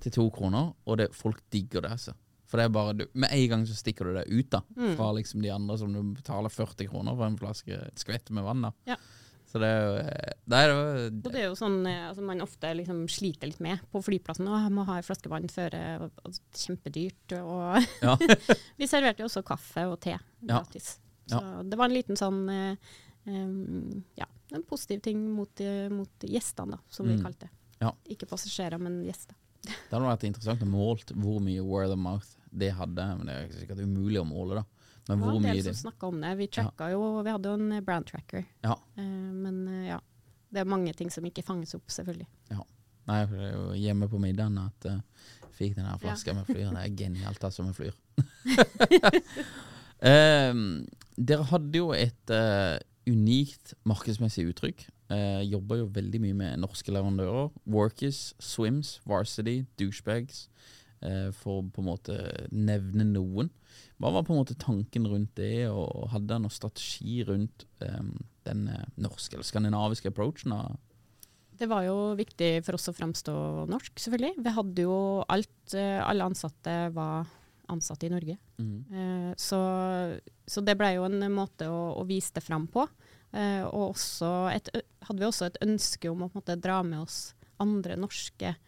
til 0.00 0.12
to 0.14 0.30
kroner, 0.32 0.72
og 0.88 0.96
det, 1.00 1.10
folk 1.16 1.40
digger 1.52 1.84
det. 1.84 1.90
altså. 1.96 2.14
For 2.50 2.58
det 2.58 2.64
er 2.66 2.72
bare, 2.74 2.96
du, 2.98 3.04
Med 3.14 3.30
en 3.30 3.48
gang 3.52 3.64
så 3.68 3.76
stikker 3.78 4.08
du 4.10 4.14
det 4.18 4.26
ut 4.28 4.50
da, 4.50 4.60
Mm. 4.76 4.96
fra 4.98 5.12
liksom 5.14 5.40
de 5.42 5.50
andre 5.54 5.76
som 5.78 5.92
du 5.94 6.02
betaler 6.16 6.50
40 6.50 6.88
kroner 6.90 7.14
for 7.16 7.26
en 7.30 7.38
flaske 7.38 7.76
et 7.86 7.94
skvett 8.02 8.30
med 8.34 8.42
vann. 8.44 8.62
da. 8.66 8.72
Ja. 8.90 8.96
Så 9.50 9.58
det 9.58 9.66
er 9.66 9.80
jo 9.82 9.94
det 10.46 10.58
var 10.70 11.06
Og 11.10 11.32
det 11.32 11.40
er 11.40 11.46
jo 11.48 11.54
sånn 11.58 11.78
eh, 11.86 12.08
altså 12.08 12.22
man 12.22 12.40
ofte 12.42 12.70
liksom 12.74 13.04
sliter 13.10 13.46
litt 13.50 13.60
med 13.60 13.80
på 13.92 13.98
flyplassen. 14.02 14.46
'Å, 14.46 14.60
jeg 14.62 14.72
må 14.72 14.84
ha 14.86 14.96
en 14.98 15.02
flaske 15.06 15.28
vann 15.30 15.48
før 15.50 15.70
det 15.70 16.00
og 16.24 16.34
Kjempedyrt. 16.54 17.32
Og 17.42 17.86
Ja. 18.02 18.16
vi 18.78 18.86
serverte 18.86 19.20
jo 19.22 19.26
også 19.26 19.42
kaffe 19.44 19.86
og 19.90 20.00
te 20.00 20.10
Ja. 20.10 20.18
gratis. 20.42 20.98
Så 21.28 21.68
det 21.68 21.78
var 21.78 21.86
en 21.86 21.94
liten 21.94 22.16
sånn 22.16 22.48
eh, 22.50 22.76
ja, 24.16 24.26
en 24.52 24.62
positiv 24.62 25.00
ting 25.02 25.20
mot, 25.34 25.60
mot 25.90 26.18
gjestene, 26.26 26.70
da, 26.72 26.78
som 26.88 27.06
vi 27.06 27.14
Mm. 27.16 27.22
kalte 27.22 27.40
det. 27.46 27.50
Ja. 27.80 27.92
Ikke 28.08 28.26
passasjerer, 28.26 28.78
men 28.80 29.04
gjester. 29.04 29.34
Det 29.62 29.90
hadde 29.92 30.06
vært 30.08 30.24
interessant 30.24 30.62
å 30.62 30.66
målt 30.66 31.12
hvor 31.14 31.40
mye 31.40 31.62
word 31.62 31.90
of 31.90 31.98
mouth 31.98 32.36
det 32.50 32.72
hadde. 32.76 33.06
Men 33.18 33.30
det 33.30 33.38
er 33.38 33.56
sikkert 33.62 33.82
umulig 33.84 34.20
å 34.20 34.26
måle, 34.28 34.60
da. 34.60 34.64
Men 35.08 35.18
Det 35.18 35.26
var 35.26 35.36
en 35.38 35.48
del 35.48 35.62
som 35.64 35.78
snakka 35.80 36.10
om 36.10 36.20
det. 36.22 36.34
Vi 36.38 36.46
tracka 36.54 36.90
jo, 36.92 37.00
vi 37.24 37.32
hadde 37.34 37.50
jo 37.50 37.58
en 37.58 37.84
brand 37.84 38.06
tracker. 38.06 38.44
Ja. 38.62 38.76
Eh, 39.00 39.04
men 39.04 39.62
eh, 39.68 39.88
ja, 39.88 39.98
det 40.50 40.62
er 40.62 40.70
mange 40.70 40.92
ting 40.94 41.10
som 41.10 41.26
ikke 41.26 41.44
fanges 41.46 41.74
opp, 41.78 41.88
selvfølgelig. 41.90 42.28
Nei, 43.10 43.24
for 43.26 43.40
det 43.40 43.48
er 43.48 43.56
jo 43.56 43.78
hjemme 43.80 44.06
på 44.10 44.20
middagen 44.22 44.58
at 44.60 44.86
jeg 44.86 45.00
fikk 45.56 45.74
den 45.78 45.88
her 45.88 45.98
flaska 45.98 46.34
med 46.36 46.46
flyr. 46.46 46.68
Det 46.70 46.84
er 46.84 46.94
genialt, 46.94 47.44
altså, 47.48 47.64
med 47.66 47.74
flyr. 47.74 47.96
Ehm, 50.00 50.86
dere 51.20 51.44
hadde 51.50 51.76
jo 51.76 51.90
et 51.92 52.32
uh, 52.32 52.78
unikt 53.04 53.74
markedsmessig 53.84 54.46
uttrykk. 54.48 54.86
Uh, 55.12 55.42
Jobba 55.44 55.80
jo 55.80 55.90
veldig 55.92 56.20
mye 56.22 56.36
med 56.38 56.62
norske 56.62 56.94
leverandører. 56.94 57.50
Workers, 57.68 58.30
Swims, 58.40 58.94
Varsity, 59.04 59.66
Douchebags. 59.76 60.46
Eh, 61.02 61.30
for 61.36 61.64
på 61.72 61.82
en 61.82 61.88
måte 61.90 62.16
nevne 62.52 63.06
noen. 63.08 63.50
Hva 64.00 64.12
var 64.14 64.24
på 64.26 64.34
en 64.34 64.40
måte 64.42 64.58
tanken 64.60 65.08
rundt 65.10 65.34
det, 65.36 65.68
og 65.68 66.08
hadde 66.12 66.36
han 66.36 66.46
noen 66.46 66.54
strategi 66.54 67.20
rundt 67.28 67.66
ehm, 67.84 68.14
den 68.48 68.68
eh, 68.72 68.86
norske 68.96 69.36
eller 69.36 69.48
skandinaviske 69.48 70.12
approachen? 70.12 70.56
Det 71.60 71.68
var 71.68 71.84
jo 71.84 72.14
viktig 72.16 72.62
for 72.64 72.78
oss 72.78 72.88
å 72.88 72.96
fremstå 72.96 73.34
norsk, 73.68 74.00
selvfølgelig. 74.00 74.40
Vi 74.40 74.54
hadde 74.56 74.86
jo 74.86 74.96
alt, 75.28 75.74
alle 75.76 76.24
ansatte 76.24 76.78
var 76.96 77.28
ansatte 77.70 78.06
i 78.08 78.12
Norge. 78.12 78.36
Mm. 78.58 78.78
Eh, 78.90 79.34
Så, 79.36 79.60
så 80.46 80.64
det 80.64 80.76
ble 80.78 80.94
jo 80.96 81.06
en 81.06 81.20
måte 81.32 81.68
å, 81.70 81.82
å 82.00 82.06
vise 82.08 82.34
det 82.36 82.44
fram 82.44 82.66
på. 82.70 82.86
Eh, 83.32 83.62
Og 83.68 83.92
også 83.92 84.30
et, 84.54 84.72
hadde 85.06 85.20
vi 85.20 85.28
også 85.28 85.50
et 85.50 85.60
ønske 85.66 86.10
om 86.10 86.26
å 86.26 86.32
måte 86.34 86.58
dra 86.58 86.80
med 86.86 87.04
oss 87.04 87.34
andre 87.60 87.96
norske 88.00 88.54
eh, 88.54 88.58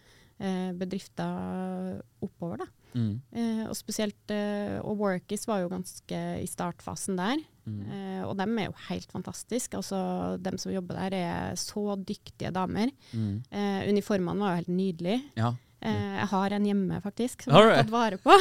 bedrifter 0.78 2.00
oppover. 2.24 2.64
da. 2.64 2.66
Mm. 2.92 3.12
Eh, 3.32 3.62
og 3.70 3.76
spesielt 3.78 4.32
eh, 4.34 4.76
Og 4.84 4.98
Workies 5.00 5.46
var 5.48 5.62
jo 5.62 5.70
ganske 5.72 6.18
i 6.42 6.48
startfasen 6.50 7.16
der. 7.16 7.40
Mm. 7.64 7.78
Eh, 7.86 8.22
og 8.26 8.34
dem 8.40 8.58
er 8.58 8.68
jo 8.68 8.74
helt 8.88 9.12
fantastiske. 9.12 9.78
Altså, 9.78 10.36
dem 10.42 10.58
som 10.60 10.74
jobber 10.74 10.98
der 10.98 11.16
er 11.16 11.60
så 11.60 11.96
dyktige 11.96 12.52
damer. 12.54 12.92
Mm. 13.12 13.42
Eh, 13.50 13.88
uniformene 13.92 14.44
var 14.44 14.54
jo 14.54 14.62
helt 14.62 14.74
nydelige. 14.76 15.22
Ja. 15.40 15.54
Eh, 15.82 16.12
jeg 16.20 16.28
har 16.34 16.56
en 16.56 16.68
hjemme, 16.68 17.00
faktisk, 17.02 17.46
som 17.46 17.54
jeg 17.56 17.70
har 17.72 17.82
tatt 17.82 17.94
vare 17.94 18.20
på. 18.22 18.36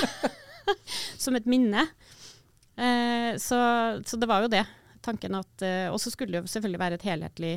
som 1.24 1.38
et 1.38 1.50
minne. 1.50 1.88
Eh, 2.75 3.34
så, 3.41 3.60
så 4.05 4.20
det 4.20 4.29
var 4.29 4.46
jo 4.46 4.51
det. 4.51 4.65
Tanken 5.01 5.34
at 5.34 5.63
eh, 5.65 5.88
Og 5.89 5.98
så 5.98 6.12
skulle 6.13 6.36
det 6.36 6.43
jo 6.43 6.51
selvfølgelig 6.51 6.81
være 6.84 7.00
et 7.00 7.08
helhetlig, 7.08 7.55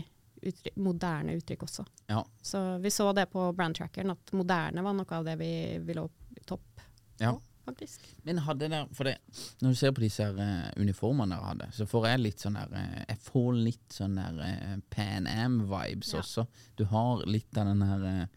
uttrykk, 0.50 0.76
moderne 0.76 1.34
uttrykk 1.38 1.62
også. 1.66 1.84
Ja. 2.10 2.20
Så 2.42 2.60
vi 2.84 2.90
så 2.90 3.08
det 3.16 3.26
på 3.32 3.48
brandtrackeren, 3.56 4.10
at 4.14 4.32
moderne 4.36 4.82
var 4.84 4.94
noe 4.96 5.18
av 5.18 5.24
det 5.26 5.38
vi 5.40 5.50
ville 5.84 6.04
opp 6.06 6.36
i 6.36 6.44
topp 6.44 6.80
Ja. 7.20 7.32
på, 7.32 7.40
faktisk. 7.70 8.00
Men 8.22 8.38
hadde 8.44 8.68
der, 8.68 8.86
For 8.92 9.04
det, 9.04 9.18
når 9.62 9.70
du 9.70 9.74
ser 9.78 9.92
på 9.92 10.02
disse 10.04 10.24
her, 10.26 10.38
eh, 10.38 10.72
uniformene 10.82 11.34
dere 11.36 11.50
hadde, 11.52 11.68
så 11.72 11.86
får 11.86 12.08
jeg 12.10 12.20
litt 12.24 12.42
sånn 12.44 12.58
der 12.58 12.72
uh, 12.74 13.04
Jeg 13.08 13.18
får 13.28 13.52
litt 13.54 13.94
sånn 13.94 14.16
der 14.18 14.40
uh, 14.42 14.74
Pan 14.90 15.26
Am-vibes 15.30 16.12
Ja. 16.12 16.20
også. 16.20 16.46
Du 16.76 16.84
har 16.90 17.24
litt 17.26 17.56
av 17.58 17.66
den 17.72 17.82
her 17.82 18.28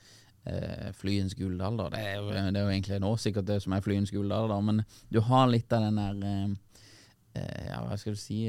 Flyens 0.95 1.33
gullalder. 1.35 1.89
Det 1.91 1.99
er, 1.99 2.13
jo, 2.21 2.29
det 2.31 2.55
er 2.55 2.63
jo 2.63 2.69
egentlig 2.71 2.99
nå 3.03 3.09
sikkert 3.19 3.49
det 3.49 3.57
som 3.61 3.73
er 3.75 3.81
Flyens 3.83 4.13
gullalder, 4.15 4.61
men 4.63 4.85
du 5.11 5.19
har 5.19 5.49
litt 5.51 5.73
av 5.75 5.81
den 5.83 5.97
der 5.99 6.55
Ja, 7.67 7.81
hva 7.83 7.97
skal 7.99 8.15
du 8.15 8.21
si 8.21 8.45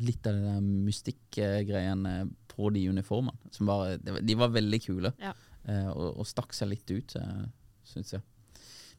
Litt 0.00 0.24
av 0.26 0.38
den 0.38 0.46
der 0.48 0.62
mystikkgreiene 0.86 2.14
på 2.52 2.70
de 2.74 2.84
uniformene. 2.88 3.36
Som 3.50 3.66
var- 3.70 3.96
de 3.98 4.34
var 4.38 4.48
veldig 4.54 4.80
kule, 4.84 5.12
Ja. 5.20 5.32
eh, 5.64 5.88
og, 5.88 6.18
og 6.18 6.26
stakk 6.26 6.52
seg 6.54 6.68
litt 6.68 6.90
ut, 6.90 7.16
uh, 7.16 7.46
syns 7.84 8.12
jeg. 8.12 8.22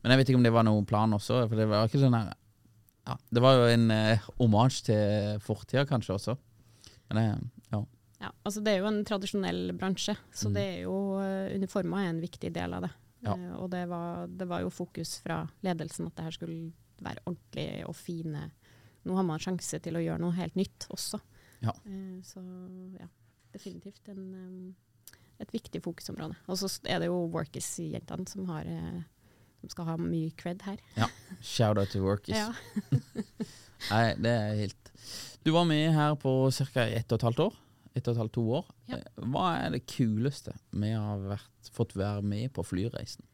Men 0.03 0.12
jeg 0.12 0.19
vet 0.19 0.29
ikke 0.33 0.38
om 0.41 0.43
det 0.43 0.51
var 0.53 0.63
noen 0.67 0.86
plan 0.86 1.13
også, 1.15 1.48
for 1.48 1.55
det 1.55 1.67
var 1.72 1.88
ikke 1.88 2.01
sånn 2.01 2.17
her 2.17 2.33
ja, 3.05 3.17
Det 3.31 3.41
var 3.43 3.55
jo 3.57 3.65
en 3.74 3.91
eh, 3.91 4.19
omasj 4.39 4.83
til 4.88 5.39
fortida 5.43 5.86
kanskje 5.86 6.13
også. 6.15 6.38
Men 7.12 7.50
ja. 7.72 7.81
Ja, 8.22 8.29
altså 8.45 8.62
Det 8.63 8.72
er 8.72 8.77
jo 8.79 8.88
en 8.88 9.03
tradisjonell 9.03 9.74
bransje, 9.77 10.15
så 10.31 10.48
Mm. 10.48 10.53
det 10.53 10.63
er 10.63 10.81
jo, 10.83 10.93
eh, 11.19 11.55
uniformer 11.57 11.98
er 12.05 12.10
en 12.13 12.22
viktig 12.22 12.53
del 12.53 12.74
av 12.74 12.81
det. 12.83 12.91
Ja. 13.24 13.33
Eh, 13.36 13.55
og 13.60 13.69
det 13.72 13.88
var, 13.89 14.27
det 14.27 14.48
var 14.48 14.62
jo 14.62 14.69
fokus 14.69 15.17
fra 15.19 15.41
ledelsen 15.63 16.07
at 16.07 16.15
det 16.15 16.24
her 16.24 16.31
skulle 16.31 16.72
være 17.01 17.19
ordentlig 17.27 17.86
og 17.89 17.95
fine. 17.95 18.51
Nå 19.05 19.15
har 19.15 19.24
man 19.27 19.39
sjanse 19.39 19.81
til 19.83 19.93
å 19.95 20.03
gjøre 20.03 20.19
noe 20.24 20.31
helt 20.31 20.55
nytt 20.55 20.88
også. 20.89 21.19
Ja. 21.62 21.72
Eh, 21.86 22.22
så 22.24 22.39
ja, 23.00 23.07
definitivt 23.53 24.10
en, 24.12 24.24
um, 24.33 25.15
et 25.41 25.53
viktig 25.53 25.81
fokusområde. 25.86 26.38
Og 26.48 26.60
så 26.60 26.69
er 26.89 27.03
det 27.03 27.10
jo 27.10 27.24
Workis-jentene 27.33 28.27
som, 28.29 28.45
har, 28.50 28.67
eh, 28.69 29.01
som 29.62 29.72
skal 29.74 29.89
ha 29.91 29.98
mye 30.01 30.31
cred 30.39 30.63
her. 30.67 30.79
Ja. 30.98 31.10
Shout 31.41 31.77
out 31.81 31.93
to 31.93 32.03
Workis. 32.05 32.38
Ja. 32.38 32.51
Nei, 33.91 34.05
det 34.24 34.31
er 34.31 34.53
helt 34.62 34.91
Du 35.43 35.51
var 35.51 35.65
med 35.67 35.89
her 35.91 36.15
på 36.15 36.31
ca. 36.55 36.86
ett 36.88 37.12
og 37.12 37.19
et 37.19 37.27
halvt 37.27 37.43
år. 37.50 37.60
Ett 37.93 38.07
og 38.07 38.15
et 38.15 38.22
halvt, 38.24 38.33
to 38.33 38.43
år. 38.62 38.69
Ja. 38.89 38.98
Eh, 38.98 39.25
Hva 39.29 39.50
er 39.60 39.75
det 39.75 39.83
kuleste 39.91 40.55
med 40.72 40.95
å 40.98 41.03
ha 41.12 41.17
vært, 41.36 41.74
fått 41.75 41.98
være 42.00 42.24
med 42.25 42.53
på 42.55 42.63
flyreisen? 42.65 43.25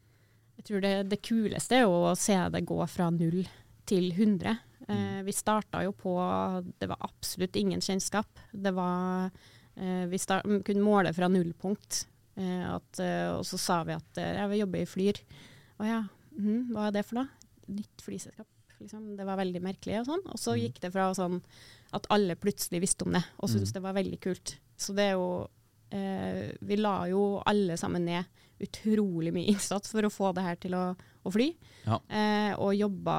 Jeg 0.60 0.66
tror 0.68 0.82
det, 0.84 0.94
det 1.08 1.22
kuleste 1.24 1.78
er 1.78 1.88
å 1.88 2.10
se 2.18 2.34
det 2.52 2.66
gå 2.68 2.76
fra 2.90 3.06
null 3.14 3.46
til 3.88 4.10
100. 4.12 4.58
Eh, 4.90 5.20
vi 5.24 5.32
starta 5.32 5.80
jo 5.86 5.94
på 5.96 6.12
Det 6.78 6.88
var 6.90 7.00
absolutt 7.06 7.56
ingen 7.56 7.80
kjennskap. 7.80 8.28
Det 8.52 8.74
var 8.76 9.30
Vi 9.80 10.18
start, 10.20 10.44
kunne 10.66 10.84
måle 10.84 11.12
fra 11.16 11.28
nullpunkt. 11.32 12.04
Eh, 12.40 12.64
at, 12.74 13.00
eh, 13.02 13.28
og 13.34 13.44
så 13.46 13.58
sa 13.60 13.82
vi 13.86 13.96
at 13.96 14.20
eh, 14.20 14.36
jeg 14.38 14.52
vil 14.52 14.62
jobbe 14.62 14.80
i 14.80 14.88
Flyr. 14.88 15.20
Å 15.80 15.88
ja, 15.88 16.00
mm, 16.36 16.72
hva 16.72 16.88
er 16.88 16.96
det 16.96 17.04
for 17.08 17.20
noe? 17.20 17.52
Nytt 17.70 18.04
flyselskap. 18.04 18.48
Liksom. 18.80 19.14
Det 19.18 19.26
var 19.28 19.40
veldig 19.40 19.62
merkelig 19.64 20.00
og 20.00 20.08
sånn. 20.08 20.26
Og 20.32 20.40
så 20.40 20.56
gikk 20.58 20.80
det 20.82 20.92
fra 20.94 21.10
sånn 21.16 21.40
at 21.96 22.06
alle 22.14 22.38
plutselig 22.40 22.82
visste 22.84 23.06
om 23.06 23.16
det 23.16 23.22
og 23.42 23.50
syntes 23.50 23.74
det 23.74 23.82
var 23.84 23.96
veldig 23.96 24.20
kult. 24.22 24.54
Så 24.80 24.94
det 24.96 25.10
er 25.10 25.18
jo 25.18 25.26
eh, 25.92 26.52
Vi 26.64 26.78
la 26.78 26.94
jo 27.10 27.24
alle 27.50 27.76
sammen 27.80 28.06
ned 28.08 28.46
utrolig 28.60 29.32
mye 29.34 29.52
innsats 29.52 29.92
for 29.92 30.04
å 30.04 30.12
få 30.12 30.32
det 30.36 30.44
her 30.44 30.58
til 30.60 30.76
å, 30.76 30.84
å 31.26 31.32
fly. 31.34 31.48
Ja. 31.84 31.98
Eh, 32.08 32.52
og 32.60 32.74
jobba 32.76 33.16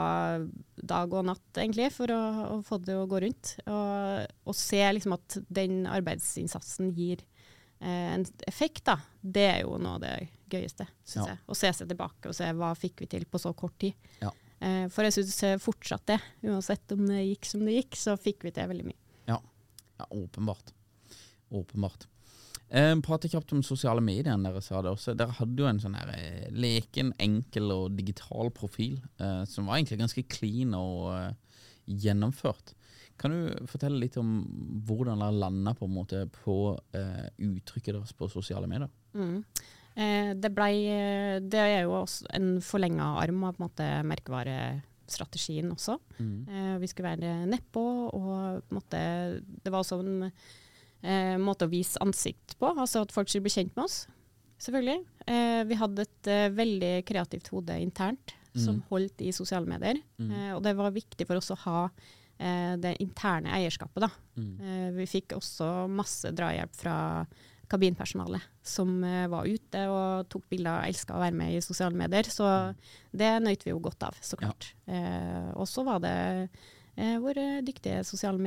dag 0.82 1.14
og 1.14 1.26
natt, 1.28 1.44
egentlig, 1.58 1.90
for 1.94 2.12
å, 2.14 2.22
å 2.56 2.60
få 2.66 2.80
det 2.82 2.96
å 2.98 3.08
gå 3.10 3.22
rundt. 3.24 3.56
Og, 3.70 4.32
og 4.50 4.58
se 4.58 4.82
liksom 4.96 5.16
at 5.18 5.38
den 5.54 5.84
arbeidsinnsatsen 5.90 6.92
gir 6.98 7.22
eh, 7.80 8.14
en 8.16 8.26
effekt, 8.50 8.86
da. 8.90 8.98
Det 9.22 9.48
er 9.52 9.60
jo 9.66 9.78
noe 9.82 9.98
av 10.00 10.06
det 10.06 10.16
gøyeste, 10.52 10.88
syns 11.06 11.26
Ja. 11.28 11.34
jeg. 11.36 11.44
Å 11.48 11.60
se 11.62 11.74
seg 11.78 11.92
tilbake 11.94 12.32
og 12.32 12.38
se 12.38 12.50
hva 12.58 12.74
fikk 12.78 13.06
vi 13.06 13.12
til 13.14 13.28
på 13.30 13.42
så 13.42 13.54
kort 13.58 13.78
tid. 13.82 13.94
Ja. 14.22 14.34
Eh, 14.62 14.86
for 14.94 15.06
jeg 15.08 15.16
syns 15.20 15.62
fortsatt 15.64 16.08
det. 16.10 16.20
Uansett 16.46 16.92
om 16.98 17.06
det 17.10 17.22
gikk 17.30 17.48
som 17.50 17.66
det 17.66 17.78
gikk, 17.80 17.98
så 18.02 18.18
fikk 18.20 18.46
vi 18.48 18.56
til 18.56 18.70
veldig 18.74 18.90
mye. 18.90 19.00
Ja, 19.30 19.38
ja 20.02 20.10
åpenbart. 20.18 20.74
Åpenbart. 21.52 22.08
Eh, 22.72 22.94
prate 23.04 23.28
kjapt 23.28 23.52
om 23.52 23.64
sosiale 23.66 24.04
medier. 24.04 24.38
Dere 24.40 24.62
sa 24.64 24.80
det 24.84 24.94
også. 24.94 25.16
Dere 25.20 25.36
hadde 25.42 25.60
jo 25.60 25.68
en 25.68 25.82
sånn 25.84 25.98
her 26.00 26.14
eh, 26.16 26.46
leken, 26.56 27.12
enkel 27.20 27.74
og 27.76 27.98
digital 27.98 28.52
profil 28.56 28.96
eh, 29.20 29.42
som 29.50 29.68
var 29.68 29.80
egentlig 29.80 30.00
ganske 30.00 30.24
clean 30.32 30.78
og 30.78 31.10
eh, 31.18 31.34
gjennomført. 31.92 32.72
Kan 33.22 33.36
du 33.36 33.68
fortelle 33.70 34.00
litt 34.02 34.16
om 34.18 34.40
hvordan 34.88 35.20
dere 35.22 35.42
landa 35.44 35.76
på, 35.78 35.90
en 35.90 35.98
måte 35.98 36.24
på 36.40 36.56
eh, 36.98 37.28
uttrykket 37.44 37.98
deres 37.98 38.16
på 38.18 38.32
sosiale 38.32 38.70
medier? 38.72 38.90
Mm. 39.14 39.44
Eh, 39.92 40.32
det, 40.40 40.54
blei, 40.56 40.74
eh, 40.88 41.36
det 41.44 41.60
er 41.60 41.84
jo 41.84 42.00
også 42.00 42.32
en 42.38 42.56
forlenga 42.64 43.12
arm 43.22 43.44
av 43.44 43.58
på 43.58 43.62
en 43.62 43.68
måte, 43.68 43.92
merkevarestrategien 44.08 45.70
også. 45.76 46.00
Eh, 46.24 46.74
vi 46.80 46.90
skulle 46.90 47.12
være 47.12 47.36
nedpå, 47.52 47.86
og 48.16 48.64
på 48.64 48.72
en 48.72 48.80
måte, 48.80 49.06
det 49.44 49.74
var 49.74 49.84
også 49.84 50.00
en 50.06 50.32
eh, 51.04 51.38
måte 51.42 51.68
å 51.68 51.72
vise 51.72 52.00
ansikt 52.04 52.58
på, 52.60 52.72
altså 52.74 53.06
at 53.06 53.14
folk 53.16 53.30
skulle 53.30 53.48
bli 53.48 53.56
kjent 53.56 53.76
med 53.76 53.86
oss. 53.86 54.04
Selvfølgelig. 54.62 55.00
Eh, 55.26 55.64
vi 55.66 55.78
hadde 55.80 56.06
et 56.06 56.30
eh, 56.30 56.50
veldig 56.54 56.94
kreativt 57.10 57.50
hode 57.54 57.80
internt 57.82 58.36
som 58.52 58.82
holdt 58.90 59.22
i 59.24 59.32
sosiale 59.32 59.66
medier. 59.66 60.02
Eh, 60.20 60.52
og 60.56 60.62
det 60.66 60.76
var 60.76 60.92
viktig 60.92 61.26
for 61.28 61.40
oss 61.40 61.54
å 61.54 61.60
ha 61.64 61.78
eh, 62.38 62.76
det 62.78 62.98
interne 63.00 63.54
eierskapet. 63.56 64.04
Da. 64.04 64.10
Eh, 64.62 64.90
vi 64.98 65.08
fikk 65.08 65.38
også 65.38 65.88
masse 65.88 66.34
drahjelp 66.36 66.76
fra 66.76 66.98
kabinpersonalet 67.72 68.44
som 68.68 69.00
var 69.32 69.48
ute 69.48 69.86
og 69.88 70.28
tok 70.28 70.44
bilder 70.52 70.82
og 70.82 70.90
elska 70.90 71.16
å 71.16 71.22
være 71.22 71.38
med 71.40 71.54
i 71.56 71.62
sosiale 71.64 71.96
medier. 71.96 72.28
Så 72.28 72.44
det 73.16 73.30
nøt 73.40 73.64
vi 73.64 73.72
jo 73.72 73.80
godt 73.80 74.04
av, 74.04 74.18
så 74.20 74.36
klart. 74.36 74.74
Eh, 74.92 75.54
og 75.56 75.64
så 75.72 75.86
var 75.88 76.04
det 76.04 76.18
eh, 76.98 77.16
vår 77.24 77.64
dyktige 77.64 78.04
sosiale 78.04 78.38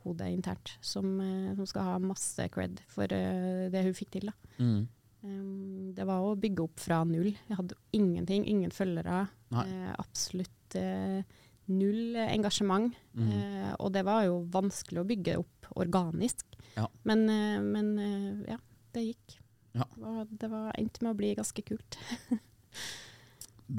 mediehode 0.00 0.30
internt 0.30 0.78
som, 0.80 1.20
eh, 1.20 1.54
som 1.56 1.66
skal 1.66 1.82
ha 1.82 1.98
masse 1.98 2.48
cred 2.50 2.80
for 2.88 3.04
eh, 3.04 3.70
det 3.70 3.84
hun 3.84 3.94
fikk 3.94 4.10
til. 4.12 4.30
da. 4.30 4.32
Mm. 4.58 4.88
Um, 5.22 5.92
det 5.94 6.06
var 6.06 6.20
å 6.24 6.36
bygge 6.36 6.62
opp 6.62 6.80
fra 6.80 7.04
null. 7.04 7.36
Jeg 7.48 7.56
hadde 7.56 7.76
ingenting, 7.92 8.46
ingen 8.46 8.70
følgere. 8.70 9.28
Eh, 9.52 9.94
absolutt 9.98 10.74
eh, 10.76 11.22
null 11.66 12.16
engasjement. 12.16 12.94
Mm. 13.14 13.28
Eh, 13.30 13.74
og 13.78 13.92
det 13.92 14.04
var 14.04 14.24
jo 14.24 14.46
vanskelig 14.50 15.00
å 15.00 15.06
bygge 15.08 15.36
opp 15.38 15.70
organisk. 15.76 16.46
Ja. 16.76 16.88
Men, 17.04 17.28
eh, 17.28 17.60
men 17.60 18.44
ja, 18.48 18.58
det 18.94 19.10
gikk. 19.10 19.38
Ja. 19.72 19.86
Det, 19.94 20.00
var, 20.02 20.26
det 20.30 20.50
var 20.50 20.72
endte 20.78 21.04
med 21.04 21.12
å 21.12 21.18
bli 21.18 21.34
ganske 21.34 21.62
kult. 21.62 21.98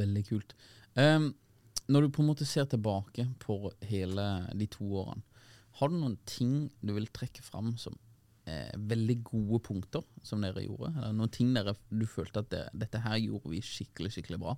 Veldig 0.02 0.24
kult. 0.28 0.54
Um, 0.94 1.34
når 1.92 2.06
du 2.06 2.14
på 2.14 2.22
en 2.22 2.30
måte 2.30 2.46
ser 2.48 2.68
tilbake 2.70 3.26
på 3.42 3.72
hele 3.90 4.28
de 4.56 4.68
to 4.72 4.86
årene, 5.02 5.24
har 5.80 5.92
du 5.92 5.98
noen 5.98 6.18
ting 6.28 6.70
du 6.82 6.94
vil 6.96 7.08
trekke 7.14 7.44
fram 7.46 7.76
som 7.82 7.96
eh, 8.50 8.72
veldig 8.76 9.18
gode 9.28 9.62
punkter 9.68 10.06
som 10.26 10.44
dere 10.44 10.66
gjorde? 10.66 10.94
Eller 10.98 11.16
noen 11.18 11.34
ting 11.34 11.54
dere, 11.56 11.76
du 11.90 12.06
følte 12.10 12.44
at 12.44 12.52
det, 12.54 12.66
dette 12.86 13.04
her 13.04 13.20
gjorde 13.22 13.54
vi 13.54 13.64
skikkelig, 13.66 14.14
skikkelig 14.18 14.42
bra? 14.44 14.58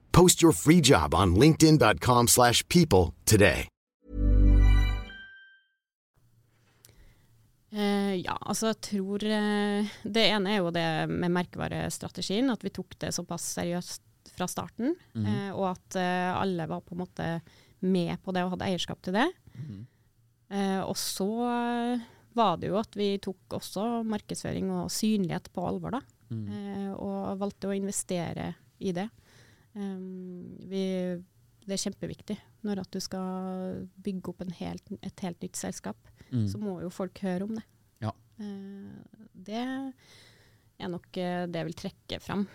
Post 0.11 0.41
your 0.43 0.53
free 0.53 0.81
job 0.81 1.13
on 1.15 1.35
linkedin.com/people 1.35 2.27
slash 2.27 2.67
people 2.67 3.13
today. 3.25 3.67
Uh, 7.71 8.17
ja, 8.19 8.35
altså 8.41 8.73
jeg 8.73 8.81
tror 8.83 9.23
uh, 9.23 9.91
Det 10.03 10.23
ene 10.27 10.51
er 10.51 10.57
jo 10.59 10.73
det 10.75 10.87
med 11.07 11.31
merkevarestrategien, 11.31 12.49
at 12.51 12.63
vi 12.65 12.73
tok 12.75 12.97
det 12.99 13.13
såpass 13.15 13.45
seriøst 13.55 14.01
fra 14.35 14.47
starten. 14.47 14.95
eh, 15.15 15.49
og 15.51 15.65
at 15.73 15.95
alle 15.97 16.67
var 16.69 16.81
på 16.85 16.93
en 16.95 17.01
måte 17.01 17.25
med 17.81 18.21
på 18.23 18.31
det 18.31 18.43
og 18.45 18.53
hadde 18.53 18.67
eierskap 18.69 19.01
til 19.03 19.13
det. 19.17 19.25
Eh, 20.51 20.79
og 20.85 20.95
så 20.95 21.27
var 22.37 22.57
det 22.61 22.69
jo 22.69 22.77
at 22.79 22.95
vi 22.95 23.17
tok 23.19 23.57
også 23.57 24.03
markedsføring 24.07 24.69
og 24.71 24.91
synlighet 24.93 25.49
på 25.51 25.65
alvor, 25.67 25.97
da. 25.97 26.01
Eh, 26.31 26.91
og 26.93 27.41
valgte 27.41 27.67
å 27.71 27.75
investere 27.75 28.53
i 28.79 28.93
det. 28.95 29.09
Um, 29.75 30.57
vi, 30.67 30.81
det 31.65 31.75
er 31.77 31.83
kjempeviktig 31.85 32.35
når 32.67 32.81
at 32.83 32.91
du 32.93 32.99
skal 33.01 33.85
bygge 34.03 34.33
opp 34.33 34.41
en 34.43 34.51
helt, 34.59 34.91
et 35.01 35.23
helt 35.25 35.41
nytt 35.41 35.57
selskap. 35.59 35.97
Mm. 36.31 36.47
Så 36.51 36.59
må 36.61 36.79
jo 36.83 36.89
folk 36.93 37.17
høre 37.23 37.47
om 37.47 37.55
det. 37.57 37.63
Ja. 38.03 38.11
Uh, 38.41 38.99
det 39.33 39.61
er 39.61 40.89
nok 40.91 41.07
eh, 41.17 41.45
det 41.49 41.59
jeg 41.61 41.67
vil 41.69 41.77
trekke 41.77 42.19
fram. 42.23 42.45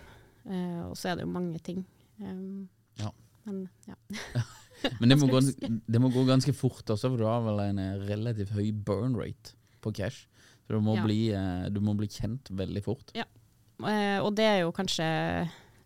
Uh, 0.47 0.89
og 0.91 0.95
så 0.99 1.11
er 1.11 1.19
det 1.19 1.25
jo 1.27 1.33
mange 1.33 1.59
ting. 1.63 1.85
Um, 2.21 2.67
Ja. 2.99 3.11
Men 3.45 3.67
ja. 3.87 3.95
Men 4.99 5.09
det 5.09 5.15
må, 5.17 5.27
gå, 5.31 5.39
det 5.41 5.99
må 6.01 6.09
gå 6.13 6.21
ganske 6.27 6.53
fort 6.53 6.85
også, 6.93 7.09
for 7.09 7.17
du 7.17 7.25
har 7.25 7.41
vel 7.45 7.61
en 7.63 7.79
eh, 7.81 7.95
relativt 8.05 8.51
høy 8.53 8.67
burn 8.85 9.15
rate 9.17 9.55
på 9.81 9.89
cash. 9.95 10.27
Så 10.67 10.75
du 10.75 10.81
må, 10.85 10.93
Ja. 10.99 11.05
bli, 11.05 11.17
eh, 11.33 11.63
du 11.73 11.79
må 11.81 11.95
bli 11.97 12.05
kjent 12.11 12.51
veldig 12.53 12.83
fort. 12.85 13.13
Eh, 13.17 14.19
og 14.21 14.29
det 14.37 14.45
er 14.45 14.59
jo 14.61 14.71
kanskje 14.75 15.07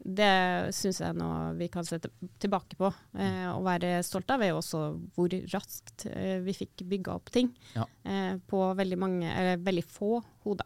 Det 0.03 0.73
syns 0.73 0.97
jeg 1.03 1.13
nå 1.13 1.27
vi 1.59 1.67
kan 1.69 1.85
se 1.85 1.99
tilbake 2.41 2.77
på. 2.79 2.89
Eh, 3.21 3.47
og 3.53 3.65
være 3.67 3.99
stolt 4.05 4.31
av 4.33 4.41
er 4.41 4.49
jo 4.49 4.57
også 4.61 4.79
hvor 5.13 5.33
raskt 5.53 6.07
eh, 6.09 6.39
vi 6.41 6.55
fikk 6.57 6.81
bygga 6.89 7.13
opp 7.19 7.29
ting. 7.33 7.51
Ja. 7.75 7.85
Eh, 8.03 8.39
på 8.49 8.63
veldig 8.79 8.97
mange, 8.97 9.29
eller 9.29 9.61
veldig 9.61 9.83
få 9.85 10.15
hoder. 10.45 10.65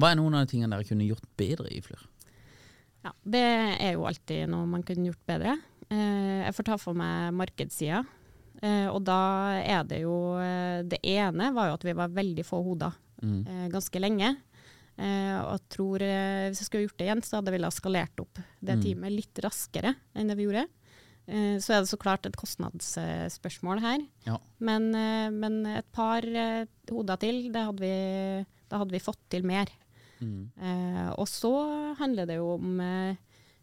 Hva 0.00 0.12
er 0.12 0.16
noen 0.20 0.38
av 0.38 0.46
de 0.46 0.54
tingene 0.54 0.78
dere 0.78 0.88
kunne 0.88 1.08
gjort 1.08 1.28
bedre 1.36 1.68
i 1.76 1.82
Flyr? 1.84 2.06
Ja, 3.04 3.12
det 3.36 3.44
er 3.80 3.92
jo 3.96 4.06
alltid 4.08 4.48
noe 4.52 4.68
man 4.68 4.82
kunne 4.88 5.10
gjort 5.10 5.22
bedre. 5.28 5.58
Eh, 5.90 6.40
jeg 6.46 6.56
får 6.56 6.68
ta 6.70 6.80
for 6.80 6.96
meg 6.96 7.36
markedssida. 7.36 8.00
Eh, 8.62 8.88
og 8.92 9.04
da 9.08 9.20
er 9.60 9.86
det 9.88 10.02
jo 10.02 10.34
eh, 10.36 10.82
Det 10.84 10.98
ene 11.08 11.46
var 11.56 11.70
jo 11.70 11.76
at 11.78 11.84
vi 11.86 11.94
var 11.96 12.12
veldig 12.16 12.44
få 12.48 12.64
hoder 12.64 12.96
Mm. 13.20 13.68
ganske 13.68 14.00
lenge. 14.00 14.30
Eh, 15.00 15.36
og 15.40 15.54
jeg 15.54 15.62
tror 15.72 16.02
eh, 16.04 16.48
hvis 16.50 16.60
jeg 16.60 16.68
skulle 16.68 16.84
gjort 16.84 16.98
det 17.00 17.06
igjen, 17.08 17.22
så 17.24 17.38
hadde 17.38 17.54
vi 17.54 17.60
da 17.62 17.70
skalert 17.72 18.20
opp 18.20 18.40
det 18.60 18.76
Mm. 18.76 18.82
teamet 18.84 19.14
litt 19.16 19.40
raskere 19.46 19.94
enn 20.14 20.28
det 20.28 20.36
vi 20.36 20.44
gjorde. 20.44 20.66
Eh, 21.30 21.56
så 21.62 21.72
er 21.76 21.80
det 21.84 21.88
så 21.88 21.96
klart 22.00 22.26
et 22.28 22.36
kostnadsspørsmål 22.36 23.80
her. 23.80 24.04
Ja. 24.26 24.36
Men, 24.60 24.90
men 25.40 25.60
et 25.72 25.88
par 25.92 26.20
hoder 26.90 27.16
til, 27.22 27.46
det 27.54 27.64
hadde 27.64 27.80
vi, 27.80 27.94
da 28.68 28.82
hadde 28.82 28.92
vi 28.92 29.00
fått 29.02 29.22
til 29.32 29.46
mer. 29.48 29.70
Mm. 30.20 30.50
Eh, 30.60 31.08
og 31.16 31.24
så 31.30 31.54
handler 31.96 32.26
det 32.28 32.36
jo 32.36 32.54
om 32.58 32.82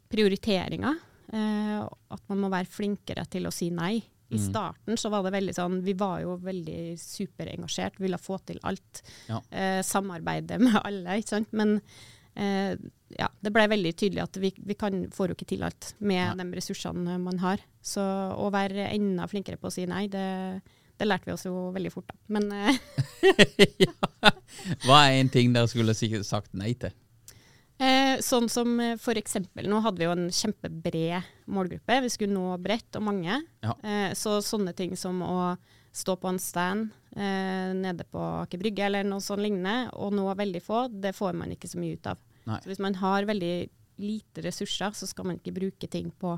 prioriteringer. 0.09 0.97
Eh, 1.33 1.79
at 1.83 2.21
man 2.31 2.39
må 2.45 2.49
være 2.51 2.69
flinkere 2.71 3.25
til 3.29 3.47
å 3.49 3.51
si 3.53 3.69
nei. 3.73 3.99
I 4.29 4.35
Mm. 4.35 4.43
starten 4.49 4.97
så 4.99 5.09
var 5.09 5.23
det 5.23 5.31
veldig 5.31 5.53
sånn 5.55 5.81
Vi 5.85 5.93
var 5.95 6.19
jo 6.19 6.33
veldig 6.43 6.97
superengasjert, 6.99 7.99
ville 7.99 8.17
få 8.19 8.37
til 8.45 8.59
alt. 8.63 9.01
Ja. 9.29 9.41
Eh, 9.51 9.81
samarbeide 9.87 10.59
med 10.59 10.75
alle, 10.83 11.17
ikke 11.21 11.29
sant. 11.37 11.53
Men 11.55 11.77
eh, 12.35 12.75
ja, 13.17 13.29
det 13.41 13.53
ble 13.55 13.67
veldig 13.71 13.93
tydelig 13.95 14.23
at 14.25 14.35
vi, 14.43 14.51
vi 14.57 14.75
kan, 14.75 15.05
får 15.15 15.29
jo 15.31 15.37
ikke 15.37 15.47
til 15.53 15.63
alt 15.63 15.93
med 15.99 16.37
de 16.37 16.49
ressursene 16.59 17.15
man 17.23 17.39
har. 17.39 17.63
Så 17.81 18.01
å 18.03 18.51
være 18.51 18.89
enda 18.91 19.27
flinkere 19.31 19.57
på 19.57 19.71
å 19.71 19.73
si 19.73 19.85
nei, 19.87 20.07
det, 20.11 20.61
det 20.99 21.07
lærte 21.07 21.29
vi 21.29 21.33
oss 21.37 21.47
jo 21.47 21.71
veldig 21.71 21.91
fort. 21.93 22.11
Da. 22.11 22.19
Men 22.27 22.51
eh, 22.51 22.77
ja. 23.87 23.93
Hva 24.83 25.05
er 25.07 25.21
en 25.21 25.29
ting 25.31 25.53
dere 25.55 25.71
skulle 25.71 25.95
sagt 25.95 26.51
nei 26.53 26.73
til? 26.75 26.91
Eh, 27.77 28.17
sånn 28.25 28.47
som 28.49 28.71
eh, 28.81 28.95
for 28.97 29.19
eksempel, 29.19 29.67
nå 29.69 29.79
hadde 29.85 30.01
vi 30.01 30.07
jo 30.07 30.13
en 30.15 30.29
kjempebred 30.33 31.27
målgruppe. 31.53 31.99
Vi 32.01 32.09
skulle 32.09 32.33
nå 32.33 32.55
bredt 32.61 32.97
og 32.97 33.03
mange. 33.05 33.35
Ja. 33.61 33.75
Eh, 33.85 34.13
så 34.17 34.39
sånne 34.41 34.73
ting 34.77 34.95
som 34.97 35.19
å 35.21 35.55
stå 35.97 36.15
på 36.21 36.29
en 36.29 36.39
stand 36.41 36.89
eh, 37.15 37.73
nede 37.77 38.05
på 38.09 38.21
Aker 38.43 38.61
Brygge 38.61 38.85
eller 38.87 39.05
noe 39.05 39.21
sånt 39.21 39.41
lignende, 39.45 39.91
og 39.97 40.13
nå 40.17 40.25
veldig 40.37 40.61
få, 40.65 40.87
det 40.89 41.13
får 41.17 41.37
man 41.37 41.53
ikke 41.53 41.69
så 41.69 41.81
mye 41.81 41.97
ut 41.97 42.09
av. 42.09 42.21
Nei. 42.49 42.57
Så 42.63 42.71
hvis 42.71 42.81
man 42.81 42.97
har 43.01 43.27
veldig 43.29 43.53
lite 44.01 44.43
ressurser, 44.45 44.93
så 44.97 45.09
skal 45.09 45.29
man 45.29 45.39
ikke 45.39 45.55
bruke 45.57 45.89
ting 45.89 46.09
på, 46.21 46.33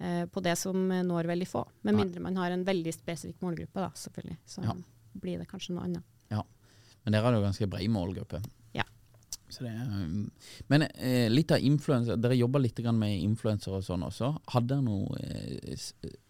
eh, 0.00 0.24
på 0.28 0.42
det 0.44 0.58
som 0.60 0.76
når 0.88 1.28
veldig 1.32 1.48
få. 1.48 1.64
Med 1.88 1.96
mindre 1.96 2.20
man 2.24 2.36
har 2.40 2.52
en 2.52 2.64
veldig 2.68 2.92
spesifikk 2.96 3.40
målgruppe, 3.44 3.80
da, 3.80 3.90
selvfølgelig. 3.96 4.36
Så 4.48 4.64
Ja. 4.64 4.76
blir 5.16 5.38
det 5.40 5.48
kanskje 5.48 5.72
noe 5.76 5.84
annet. 5.88 6.04
Men 7.06 7.14
dere 7.14 7.22
hadde 7.22 7.38
jo 7.38 7.46
ganske 7.46 7.66
bred 7.70 7.90
målgruppe. 7.94 8.40
Er, 9.60 9.82
um, 9.86 10.30
men 10.68 10.82
eh, 10.94 11.28
litt 11.30 11.52
av 11.54 11.62
influenser, 11.62 12.16
dere 12.18 12.34
jobber 12.36 12.60
litt 12.64 12.80
med 12.92 13.20
influensere 13.22 13.78
og 13.78 13.84
sånn 13.86 14.02
også. 14.06 14.32
Hadde 14.54 14.74
dere 14.74 14.82
noe 14.82 15.20
eh, 15.22 15.86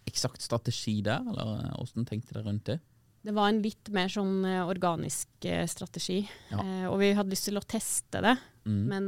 eksakt 0.07 0.43
strategi 0.45 1.01
der, 1.03 1.21
eller 1.25 1.63
eh, 1.65 1.73
hvordan 1.79 2.07
tenkte 2.09 2.35
dere 2.37 2.45
rundt 2.51 2.65
det? 2.67 2.79
Det 3.27 3.33
var 3.35 3.49
en 3.51 3.63
litt 3.65 3.89
mer 3.91 4.07
sånn 4.13 4.45
eh, 4.47 4.61
organisk 4.69 5.29
eh, 5.49 5.65
strategi, 5.67 6.21
Ja. 6.53 6.61
eh, 6.63 6.85
og 6.91 7.01
vi 7.01 7.09
hadde 7.19 7.33
lyst 7.33 7.49
til 7.49 7.59
å 7.59 7.65
teste 7.67 8.21
det. 8.23 8.37
Mm. 8.67 8.79
Men 8.91 9.05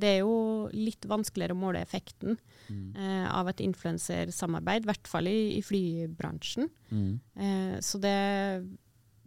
det 0.00 0.08
er 0.14 0.20
jo 0.22 0.68
litt 0.72 1.04
vanskeligere 1.04 1.52
å 1.52 1.60
måle 1.60 1.82
effekten 1.84 2.38
Mm. 2.64 2.96
eh, 2.96 3.26
av 3.28 3.46
et 3.50 3.58
influensersamarbeid, 3.60 4.86
i 4.86 4.88
hvert 4.88 5.08
fall 5.10 5.26
i, 5.28 5.58
i 5.58 5.60
flybransjen. 5.60 6.70
Mm. 6.90 7.20
Eh, 7.36 7.74
så 7.84 8.00
det 8.00 8.14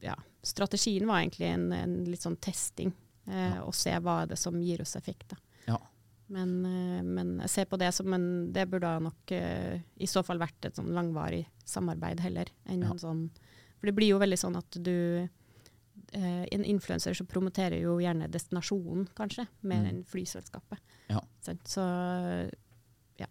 Ja, 0.02 0.16
strategien 0.42 1.06
var 1.06 1.22
egentlig 1.22 1.46
en, 1.54 1.72
en 1.74 1.94
litt 2.10 2.22
sånn 2.26 2.38
testing, 2.42 2.92
eh, 3.28 3.60
og 3.62 3.74
se 3.76 3.92
hva 4.00 4.22
er 4.24 4.28
det 4.28 4.38
som 4.40 4.58
gir 4.62 4.82
oss 4.82 4.96
effekt. 4.96 5.34
Ja. 5.68 5.78
Men, 6.30 6.66
eh, 6.66 7.02
men 7.04 7.38
jeg 7.46 7.50
ser 7.50 7.66
på 7.66 7.78
det 7.80 7.94
som 7.96 8.12
en 8.14 8.52
Det 8.52 8.66
burde 8.70 8.84
ha 8.88 9.00
nok 9.00 9.32
eh, 9.32 9.80
i 9.96 10.06
så 10.06 10.24
fall 10.28 10.40
vært 10.42 10.66
et 10.68 10.76
sånn 10.76 10.90
langvarig 10.92 11.46
samarbeid 11.66 12.20
heller 12.20 12.50
enn 12.68 12.82
Ja. 12.84 12.90
en 12.92 13.00
sånn 13.00 13.30
For 13.80 13.86
det 13.88 13.96
blir 13.96 14.10
jo 14.10 14.20
veldig 14.20 14.38
sånn 14.42 14.58
at 14.58 14.70
du 14.84 15.30
eh, 16.12 16.44
En 16.52 16.66
influenser 16.66 17.14
så 17.16 17.24
promoterer 17.26 17.80
jo 17.82 17.98
gjerne 18.00 18.28
destinasjonen, 18.30 19.08
kanskje, 19.16 19.48
mer 19.64 19.84
Mm. 19.84 19.88
enn 19.90 20.04
flyselskapet. 20.04 20.80
Ja. 21.10 21.22
Så 21.64 21.82
ja. 23.20 23.28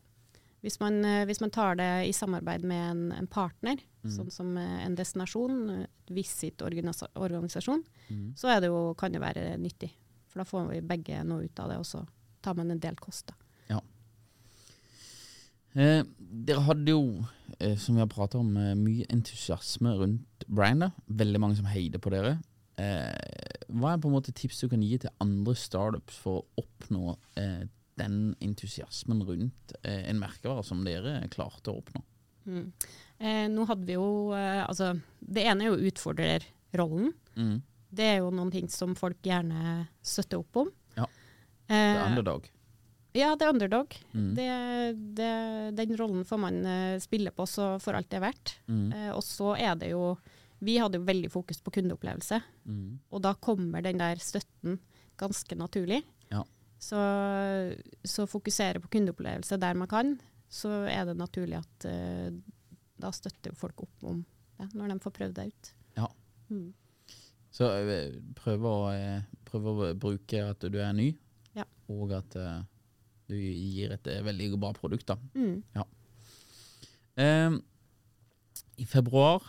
Hvis 0.62 0.80
man, 0.80 1.02
hvis 1.26 1.40
man 1.40 1.50
tar 1.50 1.76
det 1.76 2.08
i 2.08 2.12
samarbeid 2.12 2.64
med 2.64 2.90
en, 2.90 3.12
en 3.12 3.26
partner, 3.26 3.76
Mm. 4.06 4.16
sånn 4.16 4.30
som 4.32 4.56
eh, 4.56 4.84
en 4.86 4.94
destinasjon, 4.96 5.70
eh, 5.70 5.86
visit-organisasjon, 6.10 7.82
Mm. 8.10 8.34
så 8.36 8.48
er 8.54 8.60
det 8.60 8.68
jo, 8.70 8.94
kan 8.94 9.12
det 9.12 9.20
være 9.20 9.56
nyttig. 9.58 9.90
For 10.28 10.40
da 10.40 10.44
får 10.44 10.68
vi 10.70 10.80
begge 10.80 11.24
noe 11.24 11.44
ut 11.44 11.58
av 11.60 11.68
det, 11.70 11.78
og 11.78 11.84
så 11.84 12.06
tar 12.42 12.54
man 12.54 12.70
en 12.70 12.78
del 12.78 12.94
kost. 12.96 13.26
da. 13.26 13.34
Eh, 15.76 16.02
dere 16.18 16.62
hadde 16.64 16.88
jo, 16.88 17.24
eh, 17.60 17.76
som 17.76 17.96
vi 17.96 18.00
har 18.00 18.08
pratet 18.08 18.38
om, 18.40 18.56
eh, 18.56 18.74
mye 18.74 19.04
entusiasme 19.12 19.90
rundt 19.98 20.46
brandet. 20.48 20.92
Veldig 21.10 21.38
mange 21.42 21.56
som 21.58 21.66
heider 21.66 21.98
på 22.00 22.08
dere. 22.10 22.38
Eh, 22.78 23.66
hva 23.68 23.92
er 23.92 23.98
på 24.00 24.08
en 24.08 24.14
måte 24.16 24.32
tips 24.32 24.60
du 24.62 24.68
kan 24.70 24.80
gi 24.80 24.96
til 24.98 25.10
andre 25.20 25.54
startups 25.54 26.16
for 26.16 26.40
å 26.56 26.64
oppnå 26.64 27.16
den 27.96 28.34
entusiasmen 28.40 29.22
rundt 29.24 29.72
en 29.82 30.18
merkevare 30.18 30.64
som 30.64 30.82
dere 30.84 31.28
klarte 31.28 31.68
å 31.72 31.82
oppnå? 31.82 32.02
Mm. 32.46 32.72
Eh, 33.18 33.46
nå 33.50 33.64
hadde 33.66 33.86
vi 33.88 33.94
jo 33.96 34.32
eh, 34.36 34.62
Altså, 34.66 34.92
det 35.20 35.44
ene 35.48 35.64
er 35.66 35.72
jo 35.74 35.88
utfordrerrollen. 35.90 37.12
Mm. 37.36 37.56
Det 37.96 38.04
er 38.12 38.18
jo 38.20 38.30
noen 38.34 38.50
ting 38.52 38.68
som 38.72 38.94
folk 38.98 39.18
gjerne 39.24 39.86
støtter 40.04 40.42
opp 40.42 40.56
om. 40.64 40.70
Ja. 40.98 41.06
Det 41.66 41.78
er 41.80 42.04
underdog. 42.10 42.50
Ja, 43.16 43.30
det 43.34 43.46
er 43.46 43.54
underdog. 43.54 43.94
Mm. 44.12 44.32
Det, 44.36 44.48
det, 45.16 45.30
den 45.78 45.94
rollen 45.96 46.24
får 46.28 46.38
man 46.42 46.58
eh, 46.68 46.98
spille 47.00 47.32
på 47.32 47.46
så 47.48 47.76
for 47.80 47.96
alt 47.96 48.10
det 48.12 48.18
er 48.20 48.26
verdt. 48.26 48.56
Mm. 48.68 48.90
Eh, 48.92 49.10
og 49.16 49.22
så 49.24 49.54
er 49.56 49.74
det 49.80 49.92
jo 49.94 50.16
Vi 50.58 50.78
hadde 50.80 50.96
jo 51.00 51.04
veldig 51.04 51.28
fokus 51.32 51.58
på 51.60 51.70
kundeopplevelse, 51.76 52.38
Mm. 52.66 52.98
og 53.12 53.20
da 53.22 53.34
kommer 53.34 53.82
den 53.84 53.98
der 54.00 54.16
støtten 54.16 54.78
ganske 55.20 55.54
naturlig. 55.54 55.98
Ja. 56.32 56.40
Så, 56.80 56.96
så 58.04 58.24
fokusere 58.26 58.80
på 58.80 58.88
kundeopplevelse 58.88 59.58
der 59.60 59.74
man 59.76 59.86
kan, 59.88 60.14
så 60.56 60.72
er 60.88 61.04
det 61.08 61.18
naturlig 61.20 61.58
at 61.60 61.86
uh, 61.90 62.32
da 62.96 63.12
støtter 63.12 63.54
folk 63.56 63.84
opp 63.84 64.08
om 64.08 64.22
det, 64.56 64.70
når 64.72 64.94
de 64.94 64.98
får 65.04 65.14
prøvd 65.18 65.36
det 65.36 65.48
ut. 65.50 65.72
Ja. 65.98 66.08
Mm. 66.48 66.70
Så 67.56 67.68
eh, 67.72 68.16
prøv 68.36 68.64
å, 68.68 68.76
eh, 68.92 69.24
prøv 69.48 69.68
å 69.70 69.90
bruke 69.96 70.42
at 70.44 70.64
du 70.72 70.78
er 70.82 70.92
ny, 70.96 71.10
Ja. 71.56 71.64
og 71.92 72.12
at 72.16 72.36
uh, 72.36 72.60
du 73.28 73.36
gir 73.36 73.94
et 73.94 74.08
veldig 74.24 74.50
bra 74.60 74.72
produkt. 74.76 75.08
da. 75.08 75.16
Mm. 75.34 75.62
Eh, 77.16 77.56
I 78.76 78.84
februar 78.88 79.44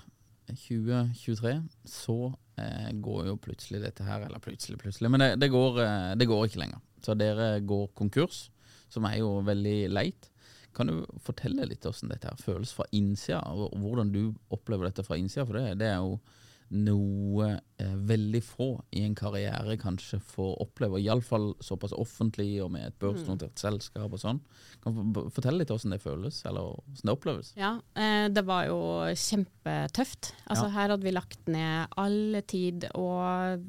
2023 0.48 1.58
så 1.84 2.18
uh, 2.32 2.92
går 3.04 3.28
jo 3.28 3.40
plutselig 3.44 3.84
dette 3.84 4.08
her, 4.08 4.24
eller 4.28 4.40
plutselig, 4.44 4.80
plutselig, 4.80 5.12
men 5.12 5.24
det, 5.24 5.32
det, 5.44 5.52
går, 5.52 5.84
det 6.16 6.30
går 6.30 6.48
ikke 6.48 6.64
lenger. 6.64 6.80
Så 7.04 7.16
dere 7.20 7.58
går 7.60 7.92
konkurs, 7.96 8.48
som 8.90 9.06
er 9.08 9.20
jo 9.20 9.42
veldig 9.46 9.78
leit. 9.92 10.32
Kan 10.78 10.92
du 10.92 11.00
fortelle 11.26 11.66
litt 11.66 11.86
hvordan 11.88 12.14
dette 12.14 12.30
her 12.30 12.42
føles 12.42 12.74
fra 12.78 12.86
innsida, 12.96 13.42
og 13.50 13.74
hvordan 13.82 14.12
du 14.14 14.22
opplever 14.54 14.90
dette 14.92 15.06
fra 15.08 15.18
innsida? 15.18 15.48
For 15.50 15.58
det, 15.58 15.80
det 15.82 15.90
er 15.90 16.04
jo 16.04 16.20
noe 16.68 17.46
eh, 17.80 17.94
veldig 18.10 18.42
få 18.44 18.66
i 18.92 19.06
en 19.08 19.14
karriere 19.16 19.78
kanskje 19.80 20.20
får 20.34 20.58
oppleve, 20.66 21.00
iallfall 21.00 21.54
såpass 21.64 21.94
offentlig 21.96 22.58
og 22.64 22.74
med 22.74 22.90
et 22.90 22.98
børsnotert 23.00 23.56
selskap 23.62 24.12
og 24.12 24.20
sånn. 24.20 24.42
Kan 24.84 24.98
du 25.16 25.22
fortelle 25.32 25.62
litt 25.62 25.72
hvordan 25.72 25.96
det 25.96 26.02
føles, 26.04 26.42
eller 26.50 26.74
hvordan 26.76 27.08
det 27.08 27.16
oppleves? 27.16 27.54
Ja, 27.60 27.78
eh, 27.96 28.28
det 28.36 28.44
var 28.50 28.68
jo 28.68 28.80
kjempetøft. 29.16 30.34
Altså 30.48 30.68
Ja. 30.68 30.74
Her 30.78 30.90
hadde 30.94 31.08
vi 31.08 31.16
lagt 31.16 31.48
ned 31.48 31.88
all 31.96 32.42
tid 32.46 32.90
og 32.94 33.64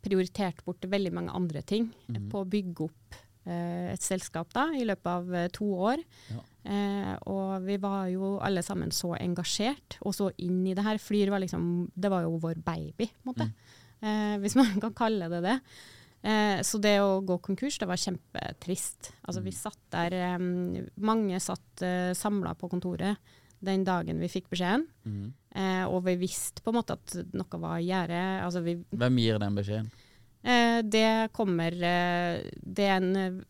prioritert 0.00 0.64
bort 0.64 0.86
veldig 0.88 1.12
mange 1.12 1.34
andre 1.36 1.60
ting 1.62 1.90
eh, 2.08 2.22
på 2.32 2.40
å 2.40 2.48
bygge 2.48 2.88
opp 2.88 3.20
et 3.94 4.04
selskap 4.04 4.52
da, 4.54 4.68
i 4.76 4.84
løpet 4.88 5.10
av 5.10 5.34
eh, 5.34 5.48
to 5.54 5.68
år. 5.90 6.02
Ja. 6.30 6.42
Eh, 6.70 7.12
og 7.32 7.64
vi 7.64 7.78
var 7.80 8.10
jo 8.12 8.34
alle 8.44 8.62
sammen 8.64 8.92
så 8.92 9.14
engasjert 9.16 9.96
og 10.04 10.12
så 10.16 10.28
inn 10.44 10.60
i 10.68 10.74
det 10.76 10.84
her. 10.84 11.00
Flyr 11.00 11.32
var 11.32 11.42
liksom, 11.44 11.88
det 11.94 12.12
var 12.12 12.26
jo 12.26 12.36
vår 12.42 12.60
baby, 12.66 13.08
på 13.08 13.24
en 13.24 13.32
måte. 13.32 13.48
Eh, 14.00 14.36
hvis 14.42 14.58
man 14.60 14.76
kan 14.80 14.94
kalle 14.96 15.30
det 15.32 15.42
det. 15.44 15.58
Eh, 16.20 16.60
så 16.66 16.80
det 16.82 16.98
å 17.00 17.20
gå 17.24 17.38
konkurs, 17.44 17.78
det 17.80 17.88
var 17.88 18.00
kjempetrist. 18.00 19.12
Altså 19.24 19.44
vi 19.44 19.56
satt 19.56 19.80
der, 19.92 20.16
eh, 20.20 20.88
mange 21.00 21.40
satt 21.40 21.84
eh, 21.86 22.12
samla 22.16 22.54
på 22.60 22.68
kontoret 22.72 23.36
den 23.60 23.84
dagen 23.84 24.20
vi 24.20 24.28
fikk 24.32 24.48
beskjeden. 24.52 24.86
Eh, 25.52 25.84
og 25.84 26.04
vi 26.06 26.16
visste 26.20 26.62
på 26.64 26.72
en 26.72 26.78
måte 26.78 26.96
at 26.96 27.16
noe 27.36 27.60
var 27.60 27.80
i 27.80 27.88
gjære. 27.88 28.20
Altså 28.44 28.62
vi, 28.64 28.78
Hvem 28.90 29.18
gir 29.20 29.40
den 29.42 29.58
beskjeden? 29.58 29.90
Eh, 30.42 30.78
det 30.82 31.32
kommer 31.36 31.72
eh, 31.72 32.40
Det 32.62 32.86
er 32.86 32.96
en 32.96 33.16
eh, 33.16 33.40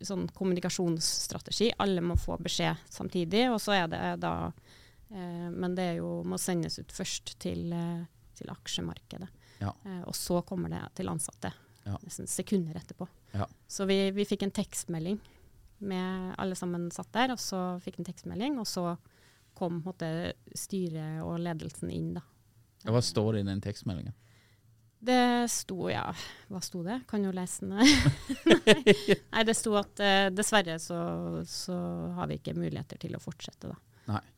sånn 0.00 0.26
kommunikasjonsstrategi. 0.34 1.72
Alle 1.78 2.04
må 2.04 2.16
få 2.16 2.38
beskjed 2.40 2.80
samtidig. 2.88 3.46
Og 3.52 3.60
så 3.60 3.76
er 3.76 3.90
det 3.92 4.04
da 4.22 4.34
eh, 4.48 5.48
Men 5.52 5.76
det 5.76 5.92
jo, 5.98 6.20
må 6.24 6.40
sendes 6.40 6.80
ut 6.80 6.94
først 6.94 7.36
til, 7.42 7.74
til 8.38 8.54
aksjemarkedet. 8.54 9.28
Ja. 9.60 9.74
Eh, 9.84 10.02
og 10.08 10.16
så 10.16 10.40
kommer 10.46 10.72
det 10.72 10.82
til 10.96 11.12
ansatte. 11.12 11.52
Ja. 11.84 11.98
Nesten 12.04 12.28
sekunder 12.28 12.76
etterpå. 12.80 13.08
Ja. 13.32 13.46
Så 13.68 13.86
vi, 13.88 14.02
vi 14.16 14.26
fikk 14.28 14.44
en 14.46 14.54
tekstmelding 14.56 15.20
med 15.80 16.34
alle 16.40 16.56
sammen 16.58 16.90
satt 16.92 17.12
der, 17.14 17.32
og 17.32 17.40
så 17.40 17.78
fikk 17.80 18.00
en 18.00 18.08
tekstmelding, 18.08 18.58
og 18.60 18.66
så 18.68 18.94
kom 19.56 19.80
styret 20.56 21.22
og 21.24 21.38
ledelsen 21.40 21.92
inn, 21.92 22.12
da. 22.16 22.24
Hva 22.88 23.00
står 23.04 23.36
det 23.36 23.42
i 23.42 23.48
den 23.48 23.62
tekstmeldingen? 23.64 24.14
Det 25.00 25.48
sto, 25.48 25.86
ja, 25.88 26.04
hva 26.52 26.60
sto 26.60 26.82
det? 26.84 26.98
Kan 27.08 27.24
jo 27.24 27.32
lese 27.32 27.64
den. 27.64 27.80
Nei, 29.32 29.44
det 29.48 29.54
sto 29.56 29.72
at 29.80 30.02
eh, 30.04 30.26
dessverre 30.34 30.76
så, 30.82 30.98
så 31.48 31.76
har 32.18 32.28
vi 32.28 32.36
ikke 32.36 32.56
muligheter 32.58 33.00
til 33.00 33.16
å 33.16 33.22
fortsette, 33.22 33.70
da. 33.72 33.78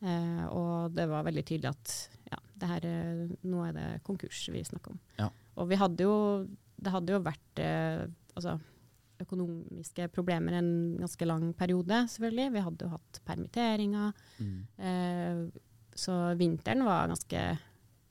Eh, 0.05 0.43
og 0.53 0.93
det 0.95 1.07
var 1.09 1.25
veldig 1.27 1.43
tydelig 1.47 1.71
at 1.71 1.93
ja, 2.31 2.39
det 2.61 2.69
her, 2.69 2.85
eh, 2.87 3.33
nå 3.49 3.63
er 3.67 3.73
det 3.75 3.87
konkurs 4.07 4.45
vi 4.53 4.63
snakker 4.65 4.93
om. 4.95 5.01
Ja. 5.19 5.27
Og 5.59 5.67
vi 5.71 5.79
hadde 5.79 6.07
jo, 6.07 6.15
det 6.79 6.93
hadde 6.93 7.15
jo 7.15 7.23
vært 7.25 7.61
eh, 7.63 8.05
altså, 8.37 8.55
økonomiske 9.23 10.07
problemer 10.13 10.57
en 10.59 10.71
ganske 11.01 11.27
lang 11.27 11.51
periode, 11.57 12.05
selvfølgelig. 12.13 12.53
Vi 12.55 12.65
hadde 12.69 12.87
jo 12.87 12.93
hatt 12.93 13.21
permitteringer. 13.27 14.25
Mm. 14.39 14.57
Eh, 14.89 15.43
så 15.93 16.17
vinteren 16.39 16.87
var 16.87 17.11
ganske 17.11 17.45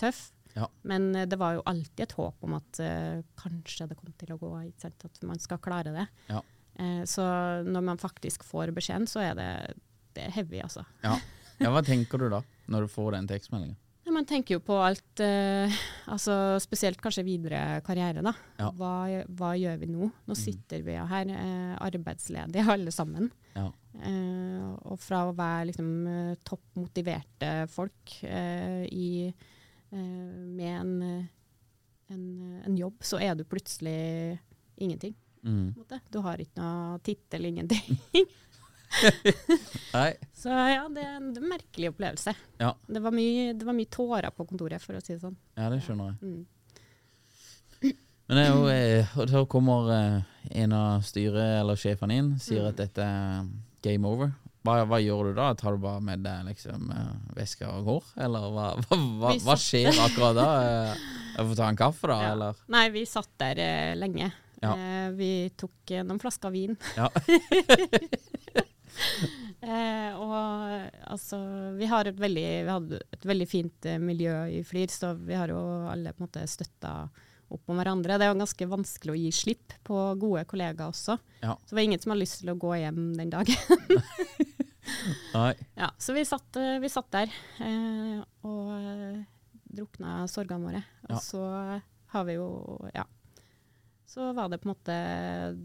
tøff. 0.01 0.29
Ja. 0.55 0.69
Men 0.83 1.15
eh, 1.17 1.29
det 1.29 1.38
var 1.41 1.57
jo 1.57 1.67
alltid 1.69 2.07
et 2.07 2.17
håp 2.19 2.47
om 2.47 2.57
at 2.59 2.81
uh, 2.83 3.21
kanskje 3.41 3.88
det 3.91 3.99
kom 3.99 4.12
til 4.21 4.35
å 4.35 4.41
gå, 4.41 4.55
at 4.61 5.23
man 5.29 5.41
skal 5.43 5.61
klare 5.62 5.95
det. 5.95 6.09
Ja. 6.33 6.43
Uh, 6.81 7.05
så 7.09 7.25
når 7.67 7.87
man 7.93 8.01
faktisk 8.01 8.45
får 8.49 8.75
beskjeden, 8.77 9.09
så 9.11 9.25
er 9.25 9.38
det, 9.38 9.53
det 10.17 10.27
er 10.29 10.37
heavy, 10.37 10.61
altså. 10.65 10.85
Ja. 11.05 11.17
ja, 11.59 11.71
Hva 11.73 11.85
tenker 11.93 12.21
du 12.21 12.29
da, 12.33 12.43
når 12.73 12.87
du 12.87 12.93
får 12.93 13.17
den 13.19 13.31
tekstmeldingen? 13.33 13.79
Man 14.12 14.27
tenker 14.29 14.59
jo 14.59 14.61
på 14.61 14.75
alt, 14.77 15.23
uh, 15.25 15.77
altså 16.12 16.35
spesielt 16.61 17.01
kanskje 17.01 17.25
videre 17.25 17.79
karriere. 17.87 18.21
da. 18.21 18.35
Hva, 18.77 18.97
hva 19.38 19.53
gjør 19.57 19.79
vi 19.81 19.88
nå? 19.88 20.09
Nå 20.29 20.37
sitter 20.37 20.83
vi 20.85 20.99
jo 20.99 21.07
her 21.09 21.31
arbeidsledige 21.81 22.67
alle 22.75 22.93
sammen. 22.93 23.31
Ja. 23.55 23.71
Og 24.91 25.01
fra 25.01 25.23
å 25.29 25.33
være 25.37 25.71
liksom, 25.71 25.88
topp 26.45 26.77
motiverte 26.83 27.55
folk 27.73 28.19
i, 28.27 29.31
med 29.98 30.81
en, 30.81 30.92
eh, 31.02 31.24
en, 32.14 32.24
en 32.66 32.76
jobb, 32.78 33.02
så 33.05 33.20
er 33.20 33.35
du 33.38 33.44
plutselig 33.44 34.38
ingenting. 34.76 35.14
Mm. 35.42 35.74
Du 36.12 36.18
har 36.22 36.38
ikke 36.40 36.61
noe 36.62 36.98
tittel, 37.02 37.44
ingenting. 37.50 37.98
Nei. 39.96 40.11
Så 40.37 40.52
ja, 40.52 40.85
det 40.92 41.02
er 41.05 41.16
en 41.16 41.31
er 41.37 41.46
merkelig 41.48 41.90
opplevelse. 41.92 42.35
Ja. 42.61 42.72
Det, 42.87 43.00
var 43.02 43.14
mye, 43.16 43.52
det 43.57 43.66
var 43.66 43.76
mye 43.76 43.90
tårer 43.90 44.31
på 44.37 44.46
kontoret, 44.48 44.83
for 44.85 44.98
å 44.98 45.02
si 45.05 45.14
det 45.14 45.22
sånn. 45.24 45.37
ja, 45.59 45.68
det 45.72 45.81
skjønner 45.85 46.12
jeg. 46.12 46.18
Mm. 46.22 46.42
Men 48.33 48.38
det 48.38 48.42
er 48.46 48.52
jo, 48.55 48.68
eh, 48.70 49.44
kommer 49.50 49.90
eh, 49.92 50.20
en 50.62 50.72
av 50.76 51.02
styret 51.05 51.59
eller 51.61 51.76
sjefene 51.76 52.16
inn, 52.20 52.31
sier 52.40 52.62
Mm. 52.62 52.68
at 52.70 52.76
dette 52.81 53.02
er 53.02 53.48
game 53.83 54.09
over. 54.09 54.31
Hva, 54.62 54.77
hva 54.87 54.98
gjør 55.03 55.31
du 55.31 55.38
da? 55.40 55.48
Tar 55.59 55.75
du 55.75 55.83
bare 55.83 56.03
med 56.07 56.22
deg 56.22 56.44
liksom, 56.46 56.90
eh, 56.94 57.14
veska 57.35 57.70
og 57.75 57.88
går? 57.88 58.12
Eller 58.27 58.46
hva, 58.55 58.66
hva, 59.22 59.33
hva, 59.42 59.57
skjer 59.59 59.90
akkurat 59.90 60.38
da? 60.38 60.46
Eh, 61.33 61.38
Jeg 61.38 61.48
får 61.48 61.57
ta 61.59 61.66
en 61.72 61.81
kaffe, 61.81 62.09
da? 62.11 62.16
Ja. 62.20 62.33
Eller? 62.37 62.59
Nei, 62.75 62.85
vi 62.92 63.03
satt 63.09 63.31
der 63.40 63.61
eh, 63.64 63.92
lenge. 63.96 64.29
Ja. 64.62 64.75
Eh, 64.77 65.09
vi 65.16 65.31
tok 65.59 65.90
eh, 65.96 66.05
noen 66.07 66.20
flasker 66.22 66.53
vin. 66.55 66.77
Ja. 66.98 67.09
Eh, 69.62 70.16
og 70.18 70.88
altså, 71.07 71.38
vi 71.79 71.87
har 71.87 72.09
et 72.11 72.18
veldig, 72.18 72.46
vi 72.66 72.72
hadde 72.72 72.98
et 73.14 73.27
veldig 73.31 73.46
fint 73.46 73.87
eh, 73.87 74.01
miljø 74.03 74.33
i 74.51 74.59
Flir, 74.66 74.90
så 74.90 75.12
vi 75.14 75.37
har 75.38 75.53
jo 75.55 75.61
alle 75.88 76.11
på 76.12 76.18
en 76.18 76.27
måte 76.27 76.42
støtta 76.51 76.90
opp 77.55 77.71
om 77.73 77.79
hverandre. 77.81 78.17
Det 78.19 78.27
er 78.27 78.33
jo 78.33 78.38
ganske 78.41 78.69
vanskelig 78.71 79.12
å 79.15 79.19
gi 79.21 79.31
slipp 79.35 79.75
på 79.87 79.99
gode 80.21 80.45
kollegaer 80.51 80.91
også. 80.93 81.19
Ja. 81.43 81.55
Så 81.62 81.73
det 81.73 81.79
var 81.81 81.87
ingen 81.88 82.03
som 82.03 82.12
hadde 82.15 82.25
lyst 82.25 82.41
til 82.43 82.53
å 82.53 82.59
gå 82.61 82.75
hjem 82.81 83.01
den 83.19 83.33
dagen. 83.33 83.57
Nei. 85.35 85.55
ja, 85.79 85.88
så 85.99 86.12
vi 86.17 86.25
satt, 86.27 86.57
eh, 86.59 86.79
vi 86.83 86.88
satt 86.91 87.11
der 87.15 87.31
eh, 87.62 88.19
og 88.47 88.71
eh, 88.77 89.21
drukna 89.73 90.23
sorgene 90.31 90.67
våre. 90.69 90.83
Og 91.07 91.15
Ja. 91.15 91.21
så 91.23 91.43
har 92.12 92.25
vi 92.29 92.35
jo 92.38 92.49
Ja. 92.95 93.05
Så 94.12 94.33
var 94.37 94.49
det 94.53 94.59
på 94.61 94.69
en 94.69 94.75
måte 94.75 94.97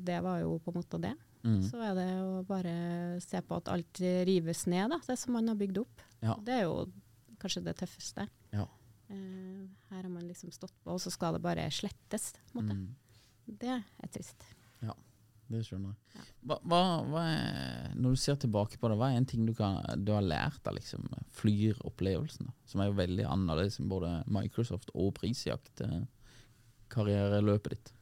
Det 0.05 0.21
var 0.23 0.37
jo 0.39 0.53
på 0.63 0.71
en 0.71 0.77
måte 0.79 1.01
det. 1.03 1.15
Mm. 1.43 1.61
Så 1.67 1.81
er 1.83 1.95
det 1.95 2.07
å 2.23 2.43
bare 2.47 3.19
se 3.21 3.41
på 3.41 3.57
at 3.57 3.67
alt 3.71 3.99
rives 3.99 4.65
ned, 4.67 4.89
da, 4.91 4.99
det 5.07 5.17
som 5.19 5.33
man 5.33 5.47
har 5.47 5.55
bygd 5.59 5.77
opp. 5.81 6.01
Ja. 6.21 6.35
Det 6.43 6.53
er 6.53 6.63
jo 6.63 6.87
kanskje 7.41 7.63
det 7.65 7.75
tøffeste. 7.81 8.27
Ja. 8.55 8.65
Eh, 9.09 9.67
her 9.89 10.03
har 10.03 10.11
man 10.11 10.27
liksom 10.27 10.51
stått 10.51 10.75
på, 10.83 10.93
og 10.95 11.01
så 11.01 11.11
skal 11.13 11.37
det 11.37 11.43
bare 11.45 11.67
slettes. 11.71 12.33
På 12.53 12.63
en. 12.63 12.71
Mm. 12.71 12.87
Det 13.47 13.73
er 13.77 14.09
trist. 14.11 14.43
Ja, 14.83 14.93
Det 15.47 15.61
skjønner 15.63 15.93
jeg. 15.93 16.25
Hva, 16.43 16.57
hva, 16.67 16.81
hva 17.07 17.21
er, 17.31 17.93
når 17.95 18.17
du 18.17 18.19
ser 18.19 18.35
tilbake 18.41 18.79
på 18.81 18.89
det, 18.91 18.97
hva 18.99 19.13
er 19.13 19.21
en 19.21 19.27
ting 19.29 19.45
du, 19.47 19.53
kan, 19.55 19.79
du 20.03 20.11
har 20.11 20.25
lært 20.25 20.67
av 20.67 20.75
liksom, 20.75 21.07
Flyr-opplevelsen? 21.39 22.51
Som 22.67 22.83
er 22.83 22.89
jo 22.91 22.97
veldig 22.99 23.27
annerledes 23.31 23.79
enn 23.79 23.91
både 23.91 24.11
Microsoft 24.27 24.91
og 24.93 25.13
prisjakt. 25.21 25.85
eh, 25.85 26.03
Karriereløpet 26.91 27.75
ditt. 27.75 27.93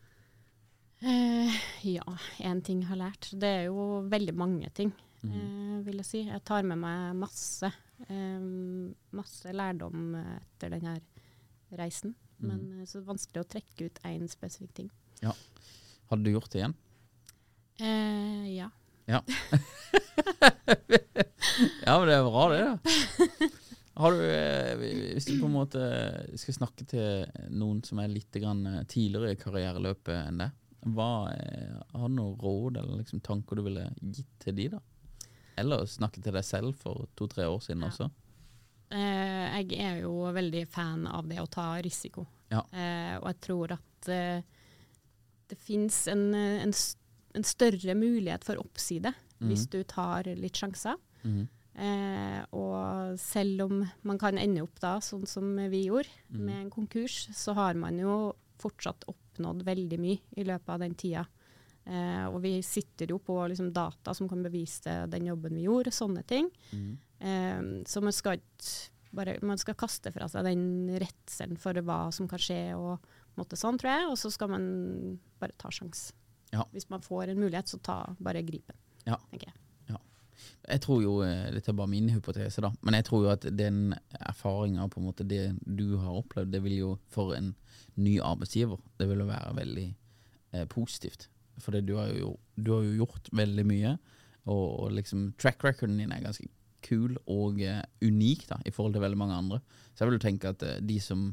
Eh, 1.06 1.56
ja, 1.86 2.06
én 2.40 2.62
ting 2.66 2.82
jeg 2.82 2.90
har 2.90 3.02
lært. 3.02 3.30
Det 3.34 3.50
er 3.62 3.68
jo 3.68 4.02
veldig 4.10 4.34
mange 4.38 4.70
ting, 4.74 4.94
mm. 5.22 5.34
eh, 5.34 5.80
vil 5.86 6.02
jeg 6.02 6.10
si. 6.10 6.22
Jeg 6.26 6.44
tar 6.48 6.66
med 6.66 6.80
meg 6.82 7.18
masse, 7.20 7.70
eh, 8.08 8.46
masse 9.18 9.54
lærdom 9.54 10.16
etter 10.18 10.74
denne 10.78 10.98
reisen. 11.80 12.16
Mhm. 12.40 12.48
Men 12.50 12.82
eh, 12.82 12.86
så 12.86 12.98
er 12.98 13.04
det 13.06 13.12
vanskelig 13.14 13.44
å 13.44 13.50
trekke 13.56 13.86
ut 13.90 14.00
én 14.08 14.28
spesifikk 14.32 14.74
ting. 14.82 14.90
Hadde 15.26 16.22
du 16.24 16.32
gjort 16.36 16.52
det 16.54 16.60
igjen? 16.62 16.76
Eh, 17.82 18.46
ja. 18.56 18.68
Ja. 19.10 19.22
ja, 21.86 22.00
men 22.00 22.08
det 22.10 22.16
er 22.18 22.26
bra, 22.28 22.44
det. 22.52 22.60
da. 22.66 23.50
Har 23.96 24.12
du, 24.12 24.22
eh, 24.28 24.76
hvis 25.16 25.26
du 25.30 25.38
på 25.40 25.48
en 25.48 25.56
måte 25.56 25.82
skal 26.40 26.58
snakke 26.58 26.84
til 26.90 27.26
noen 27.56 27.80
som 27.88 28.02
er 28.04 28.12
litt 28.12 28.34
grann 28.36 28.66
eh, 28.68 28.82
tidligere 28.92 29.36
i 29.36 29.40
karriereløpet 29.40 30.18
enn 30.20 30.42
deg, 30.44 30.56
hva, 30.96 31.08
har 31.32 32.10
du 32.12 32.14
noen 32.20 32.36
råd 32.44 32.78
eller 32.82 33.00
liksom 33.00 33.22
tanker 33.26 33.58
du 33.58 33.64
ville 33.66 33.88
gitt 34.04 34.30
til 34.44 34.54
de 34.60 34.68
da? 34.76 34.82
Eller 35.58 35.88
snakke 35.90 36.22
til 36.22 36.36
deg 36.36 36.46
selv 36.46 36.76
for 36.78 37.08
to-tre 37.18 37.48
år 37.50 37.62
siden 37.64 37.82
Ja. 37.86 37.90
også? 37.90 38.10
Eh, 38.94 39.62
jeg 39.62 39.80
er 39.82 40.02
jo 40.04 40.28
veldig 40.36 40.66
fan 40.70 41.08
av 41.10 41.28
det 41.30 41.40
å 41.42 41.50
ta 41.50 41.74
risiko. 41.84 42.26
Ja. 42.52 42.62
Eh, 42.72 43.16
og 43.18 43.28
jeg 43.32 43.42
tror 43.48 43.76
at 43.78 44.10
eh, 44.14 44.46
det 45.50 45.58
fins 45.62 46.06
en, 46.12 46.28
eh, 46.38 46.62
en, 46.66 46.74
en 47.36 47.48
større 47.48 47.98
mulighet 47.98 48.46
for 48.48 48.62
oppside 48.62 49.14
hvis 49.46 49.66
du 49.70 49.82
tar 49.84 50.30
litt 50.40 50.58
sjanser. 50.58 50.98
Mhm. 51.26 51.46
Eh, 51.76 52.40
og 52.56 53.18
selv 53.20 53.66
om 53.66 53.82
man 54.08 54.20
kan 54.20 54.38
ende 54.40 54.64
opp 54.64 54.78
da, 54.80 54.96
sånn 55.04 55.26
som 55.28 55.50
vi 55.72 55.86
gjorde, 55.90 56.12
mm. 56.30 56.38
med 56.40 56.60
en 56.62 56.70
konkurs, 56.72 57.26
så 57.36 57.56
har 57.58 57.76
man 57.76 58.00
jo 58.00 58.32
fortsatt 58.62 59.04
oppnådd 59.12 59.66
veldig 59.68 60.00
mye 60.00 60.22
i 60.40 60.46
løpet 60.48 60.72
av 60.72 60.86
den 60.86 60.96
tida. 60.96 61.26
Eh, 61.86 62.24
og 62.30 62.40
vi 62.46 62.56
sitter 62.66 63.12
jo 63.12 63.20
på 63.22 63.36
liksom, 63.52 63.74
data 63.76 64.16
som 64.16 64.30
kan 64.32 64.42
bevise 64.46 65.02
den 65.12 65.28
jobben 65.28 65.58
vi 65.60 65.68
gjorde, 65.68 65.92
sånne 65.94 66.24
ting. 66.24 66.48
Eh, 67.20 67.62
så 67.88 68.02
man 68.04 68.14
skal 68.16 68.40
ikke 68.42 68.92
bare 69.16 69.38
Man 69.48 69.56
skal 69.58 69.78
kaste 69.80 70.12
fra 70.12 70.28
seg 70.28 70.44
den 70.44 70.90
redselen 71.00 71.56
for 71.58 71.78
hva 71.88 72.10
som 72.12 72.28
kan 72.28 72.42
skje, 72.42 72.76
og 72.76 73.00
måte 73.40 73.56
sånn, 73.56 73.78
tror 73.80 73.94
jeg. 73.94 74.08
Og 74.12 74.18
så 74.20 74.32
skal 74.34 74.50
man 74.52 74.66
bare 75.40 75.56
ta 75.58 75.72
sjans. 75.72 76.10
Ja. 76.52 76.66
Hvis 76.74 76.90
man 76.92 77.00
får 77.06 77.32
en 77.32 77.40
mulighet, 77.40 77.72
så 77.72 77.80
ta 77.80 78.02
bare 78.20 78.44
grip 78.44 78.68
den, 78.68 78.82
Ja. 79.08 79.18
tenker 79.32 79.48
jeg. 79.48 79.62
Jeg 80.68 80.82
tror 80.82 81.02
jo, 81.02 81.22
eh, 81.24 81.52
Dette 81.54 81.70
er 81.72 81.78
bare 81.78 81.88
min 81.88 82.10
hypotese, 82.10 82.60
da, 82.62 82.72
men 82.82 82.94
jeg 82.98 83.06
tror 83.06 83.22
jo 83.24 83.30
at 83.32 83.46
den 83.56 83.94
erfaringa 84.20 84.88
på 84.92 84.98
en 85.00 85.06
måte 85.08 85.26
det 85.26 85.56
du 85.64 85.98
har 86.02 86.18
opplevd, 86.20 86.52
det 86.52 86.62
vil 86.66 86.76
jo 86.78 86.90
for 87.08 87.34
en 87.38 87.54
ny 87.96 88.18
arbeidsgiver 88.20 88.82
det 89.00 89.08
vil 89.08 89.20
jo 89.24 89.28
være 89.30 89.56
veldig 89.56 89.86
eh, 90.54 90.66
positivt. 90.66 91.30
For 91.64 91.72
du, 91.72 91.82
du 91.82 91.96
har 91.96 92.12
jo 92.84 93.06
gjort 93.06 93.30
veldig 93.32 93.66
mye, 93.66 93.94
og, 94.46 94.66
og 94.84 94.92
liksom 94.98 95.34
track 95.38 95.64
recorden 95.64 95.98
din 96.02 96.12
er 96.12 96.22
ganske 96.26 96.50
kul 96.86 97.18
og 97.32 97.62
eh, 97.64 97.82
unik 98.06 98.48
da, 98.52 98.60
i 98.66 98.74
forhold 98.74 98.96
til 98.96 99.04
veldig 99.06 99.20
mange 99.20 99.40
andre. 99.40 99.60
Så 99.94 100.04
jeg 100.04 100.12
vil 100.12 100.20
jo 100.20 100.26
tenke 100.28 100.54
at 100.54 100.66
eh, 100.66 100.82
de 100.86 100.98
som 101.04 101.28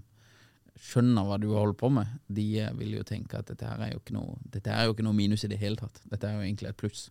skjønner 0.83 1.27
hva 1.29 1.39
du 1.39 1.51
holder 1.53 1.77
på 1.79 1.91
med, 1.93 2.13
de 2.33 2.47
eh, 2.65 2.77
vil 2.79 2.97
jo 2.99 3.07
tenke 3.07 3.39
at 3.39 3.51
dette 3.53 3.69
her 3.69 3.83
er 3.87 3.95
jo 3.95 4.03
ikke 4.03 4.17
noe, 4.17 4.39
er 4.63 4.87
jo 4.87 4.95
ikke 4.97 5.07
noe 5.07 5.19
minus 5.19 5.45
i 5.47 5.51
det 5.53 5.61
hele 5.63 5.79
tatt. 5.81 6.01
Dette 6.09 6.31
er 6.31 6.39
jo 6.39 6.47
egentlig 6.47 6.73
et 6.73 6.81
pluss. 6.81 7.11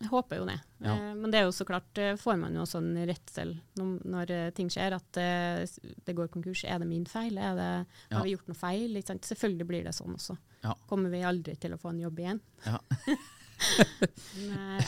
Jeg 0.00 0.08
håper 0.10 0.40
jo 0.40 0.46
det. 0.48 0.56
Ja. 0.82 0.94
Men 1.14 1.30
det 1.30 1.38
er 1.38 1.44
jo 1.44 1.52
så 1.54 1.62
klart, 1.68 1.98
får 2.18 2.38
man 2.40 2.56
jo 2.56 2.62
også 2.64 2.80
en 2.80 2.96
redsel 3.06 3.52
når, 3.78 3.90
når 4.08 4.32
ting 4.56 4.70
skjer, 4.72 4.96
at 4.96 5.18
det 5.20 6.14
går 6.16 6.30
konkurs. 6.32 6.64
Er 6.66 6.80
det 6.82 6.88
min 6.90 7.04
feil? 7.06 7.38
Er 7.38 7.54
det, 7.54 7.68
Ja. 8.08 8.16
Har 8.16 8.24
vi 8.26 8.32
gjort 8.32 8.48
noe 8.50 8.58
feil? 8.58 8.96
Selvfølgelig 8.98 9.68
blir 9.68 9.86
det 9.86 9.92
sånn 9.94 10.16
også. 10.16 10.34
Kommer 10.90 11.12
vi 11.12 11.22
aldri 11.28 11.54
til 11.60 11.76
å 11.76 11.78
få 11.78 11.92
en 11.92 12.02
jobb 12.02 12.18
igjen? 12.24 12.42
Ja. 12.64 12.80
Men, 14.48 14.82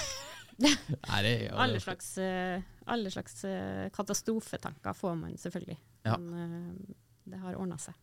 Nei, 0.62 1.20
det 1.26 1.32
ja, 1.46 1.56
alle 1.64 1.80
slags, 1.82 2.14
eh, 2.22 2.62
alle 2.92 3.12
slags 3.12 3.44
eh, 3.48 3.88
katastrofetanker 3.94 4.96
får 4.96 5.18
man 5.18 5.36
selvfølgelig. 5.40 5.78
Ja. 6.06 6.16
Men 6.18 6.32
eh, 6.38 6.96
det 7.32 7.42
har 7.42 7.58
ordna 7.58 7.78
seg. 7.80 7.98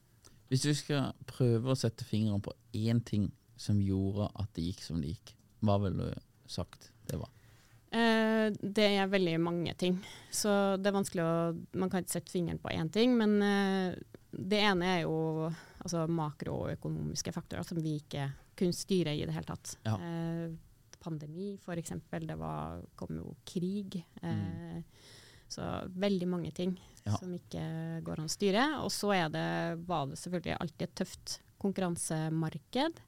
Hvis 0.49 0.65
du 0.65 0.71
skal 0.73 1.11
prøve 1.29 1.73
å 1.73 1.77
sette 1.77 2.07
fingeren 2.07 2.41
på 2.41 2.55
én 2.73 3.03
ting 3.05 3.29
som 3.59 3.81
gjorde 3.83 4.31
at 4.39 4.49
det 4.55 4.69
gikk 4.71 4.85
som 4.85 5.01
det 5.01 5.13
gikk, 5.13 5.35
hva 5.65 5.75
ville 5.83 6.09
du 6.09 6.49
sagt 6.49 6.89
det 7.09 7.19
var? 7.21 7.29
Eh, 7.89 8.47
det 8.61 8.87
er 8.99 9.09
veldig 9.09 9.35
mange 9.41 9.73
ting. 9.77 9.97
Så 10.31 10.51
det 10.77 10.89
er 10.89 10.97
vanskelig 10.97 11.25
å 11.25 11.33
Man 11.81 11.89
kan 11.89 12.03
ikke 12.03 12.19
sette 12.19 12.33
fingeren 12.33 12.61
på 12.61 12.71
én 12.73 12.89
ting, 12.93 13.15
men 13.17 13.37
eh, 13.41 13.97
det 14.29 14.61
ene 14.61 14.93
er 14.97 15.01
jo 15.07 15.49
altså 15.79 16.05
makroøkonomiske 16.11 17.33
faktorer 17.33 17.65
som 17.65 17.79
vi 17.81 17.97
ikke 18.01 18.27
kunne 18.59 18.75
styre 18.75 19.15
i 19.15 19.23
det 19.25 19.33
hele 19.33 19.47
tatt. 19.47 19.77
Ja. 19.87 19.95
Eh, 19.95 20.49
pandemi, 20.99 21.53
f.eks. 21.57 21.91
Det 22.27 22.37
var, 22.37 22.81
kom 22.95 23.15
jo 23.21 23.35
krig. 23.45 24.01
Eh, 24.21 24.81
Så 25.49 25.63
veldig 25.97 26.27
mange 26.29 26.51
ting 26.53 26.75
Ja. 27.05 27.15
som 27.17 27.31
ikke 27.33 28.03
går 28.05 28.19
an 28.19 28.27
å 28.29 28.29
styre. 28.29 28.65
Og 28.83 28.91
så 28.93 29.09
det, 29.33 29.79
var 29.87 30.05
det 30.11 30.19
selvfølgelig 30.21 30.57
alltid 30.61 30.81
et 30.85 30.95
tøft 30.95 31.39
konkurransemarked. 31.59 32.99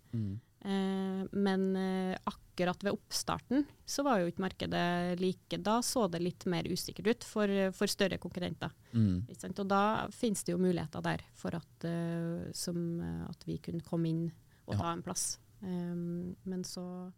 Eh, 0.63 1.21
men 1.31 1.75
eh, 1.75 2.17
akkurat 2.25 2.83
ved 2.83 2.93
oppstarten 2.93 3.63
så 3.85 4.03
var 4.05 4.19
jo 4.21 4.27
ikke 4.29 4.43
markedet 4.43 5.19
like 5.19 5.57
Da 5.57 5.79
så 5.81 6.07
det 6.11 6.21
litt 6.21 6.45
mer 6.45 6.63
usikkert 6.69 7.07
ut 7.15 7.23
for, 7.23 7.47
for 7.73 7.87
større 7.89 8.17
konkurrenter. 8.21 8.71
Mm. 8.93 9.25
Og 9.29 9.67
da 9.69 10.07
finnes 10.13 10.43
det 10.45 10.53
jo 10.53 10.61
muligheter 10.61 11.01
der 11.01 11.21
for 11.33 11.55
at, 11.57 11.85
eh, 11.87 12.51
som, 12.53 13.01
at 13.29 13.45
vi 13.47 13.57
kunne 13.57 13.81
komme 13.85 14.09
inn 14.09 14.25
og 14.67 14.75
Ja. 14.75 14.79
ta 14.81 14.91
en 14.93 15.01
plass. 15.05 15.39
Um, 15.61 16.35
men 16.45 16.63
så 16.63 17.11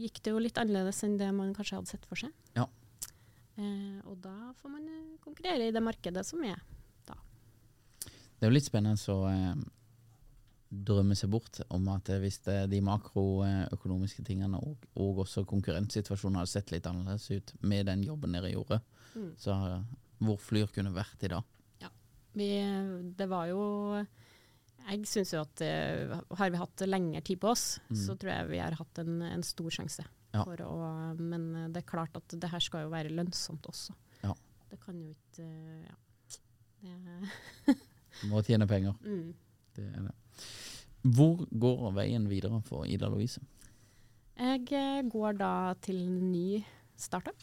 gikk 0.00 0.20
det 0.24 0.32
jo 0.34 0.40
litt 0.42 0.58
annerledes 0.58 1.02
enn 1.06 1.18
det 1.20 1.28
man 1.34 1.52
kanskje 1.54 1.76
hadde 1.78 1.92
sett 1.92 2.06
for 2.10 2.18
seg. 2.18 2.32
Ja. 2.58 2.66
Eh, 3.56 4.00
og 4.10 4.16
da 4.24 4.52
får 4.60 4.72
man 4.72 4.88
eh, 4.90 5.16
konkurrere 5.22 5.68
i 5.68 5.74
det 5.74 5.82
markedet 5.84 6.24
som 6.26 6.42
er. 6.44 6.58
Det 8.34 8.48
er 8.48 8.50
jo 8.50 8.56
litt 8.56 8.66
spennende 8.66 9.14
å 9.14 9.20
eh, 9.30 9.54
drømme 10.74 11.14
seg 11.16 11.30
bort 11.32 11.60
om 11.72 11.86
at 11.94 12.10
eh, 12.10 12.18
hvis 12.20 12.40
det, 12.44 12.56
de 12.72 12.80
makroøkonomiske 12.84 14.24
tingene 14.26 14.58
og, 14.58 14.82
og 15.00 15.22
også 15.24 15.44
konkurrentsituasjonen 15.48 16.40
hadde 16.42 16.50
sett 16.50 16.72
litt 16.74 16.88
annerledes 16.90 17.30
ut 17.30 17.54
med 17.62 17.86
den 17.88 18.02
jobben 18.06 18.34
dere 18.36 18.52
gjorde, 18.52 18.82
Mm. 19.14 19.28
så 19.38 19.52
eh, 19.70 19.82
hvor 20.26 20.40
Flyr 20.42 20.72
kunne 20.74 20.90
vært 20.90 21.20
i 21.22 21.28
dag. 21.30 21.44
Vi, 22.34 22.48
det 23.14 23.28
var 23.30 23.46
jo 23.46 23.60
Jeg 24.84 25.06
syns 25.08 25.32
jo 25.32 25.40
at 25.40 25.62
uh, 25.64 26.18
har 26.38 26.50
vi 26.52 26.60
hatt 26.60 26.82
lengre 26.86 27.22
tid 27.24 27.40
på 27.40 27.48
oss, 27.54 27.78
så 27.96 28.16
tror 28.20 28.30
jeg 28.34 28.50
vi 28.50 28.58
har 28.60 28.76
hatt 28.76 29.00
en, 29.00 29.22
en 29.24 29.42
stor 29.46 29.72
sjanse. 29.72 30.04
Ja. 30.34 30.42
Å, 30.44 30.76
men 31.16 31.44
eh, 31.54 31.68
det 31.70 31.84
er 31.84 31.86
klart 31.86 32.16
at 32.18 32.34
det 32.42 32.48
her 32.50 32.62
skal 32.62 32.84
jo 32.84 32.92
være 32.92 33.12
lønnsomt 33.14 33.68
også. 33.70 33.94
Ja. 34.24 34.32
Det 34.72 34.80
kan 34.82 34.96
jo 34.98 35.12
ikke 35.14 35.46
eh, 35.46 35.94
Ja. 36.84 37.74
Du 38.20 38.28
må 38.30 38.42
tjene 38.46 38.66
penger. 38.70 38.94
mm. 39.02 39.28
Det 39.74 39.84
er 39.88 40.04
det. 40.08 40.14
Hvor 41.16 41.40
går 41.50 41.86
veien 41.96 42.26
videre 42.30 42.60
for 42.66 42.84
Ida 42.86 43.08
Louise? 43.10 43.40
Jeg 44.38 45.06
går 45.10 45.38
da 45.38 45.52
til 45.82 45.98
en 46.02 46.32
ny 46.32 46.60
startup. 46.98 47.42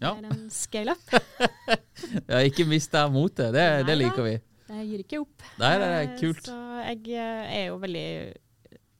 Ja. 0.00 0.14
Det 0.16 0.24
er 0.24 0.30
en 0.36 0.50
scale-up. 0.52 1.04
Ja, 2.28 2.42
ikke 2.44 2.66
mist 2.68 2.92
deg 2.92 3.12
motet, 3.12 3.54
det, 3.56 3.64
det 3.88 3.94
liker 3.96 4.24
vi. 4.26 4.34
Jeg 4.66 4.88
gir 4.88 5.02
ikke 5.04 5.20
opp. 5.22 5.44
Nei, 5.60 5.72
det 5.78 5.86
er 5.86 6.00
Eh, 6.06 6.16
kult. 6.20 6.42
Så 6.48 6.56
jeg 6.82 7.02
eh, 7.14 7.54
er 7.60 7.64
jo 7.68 7.78
veldig 7.82 8.08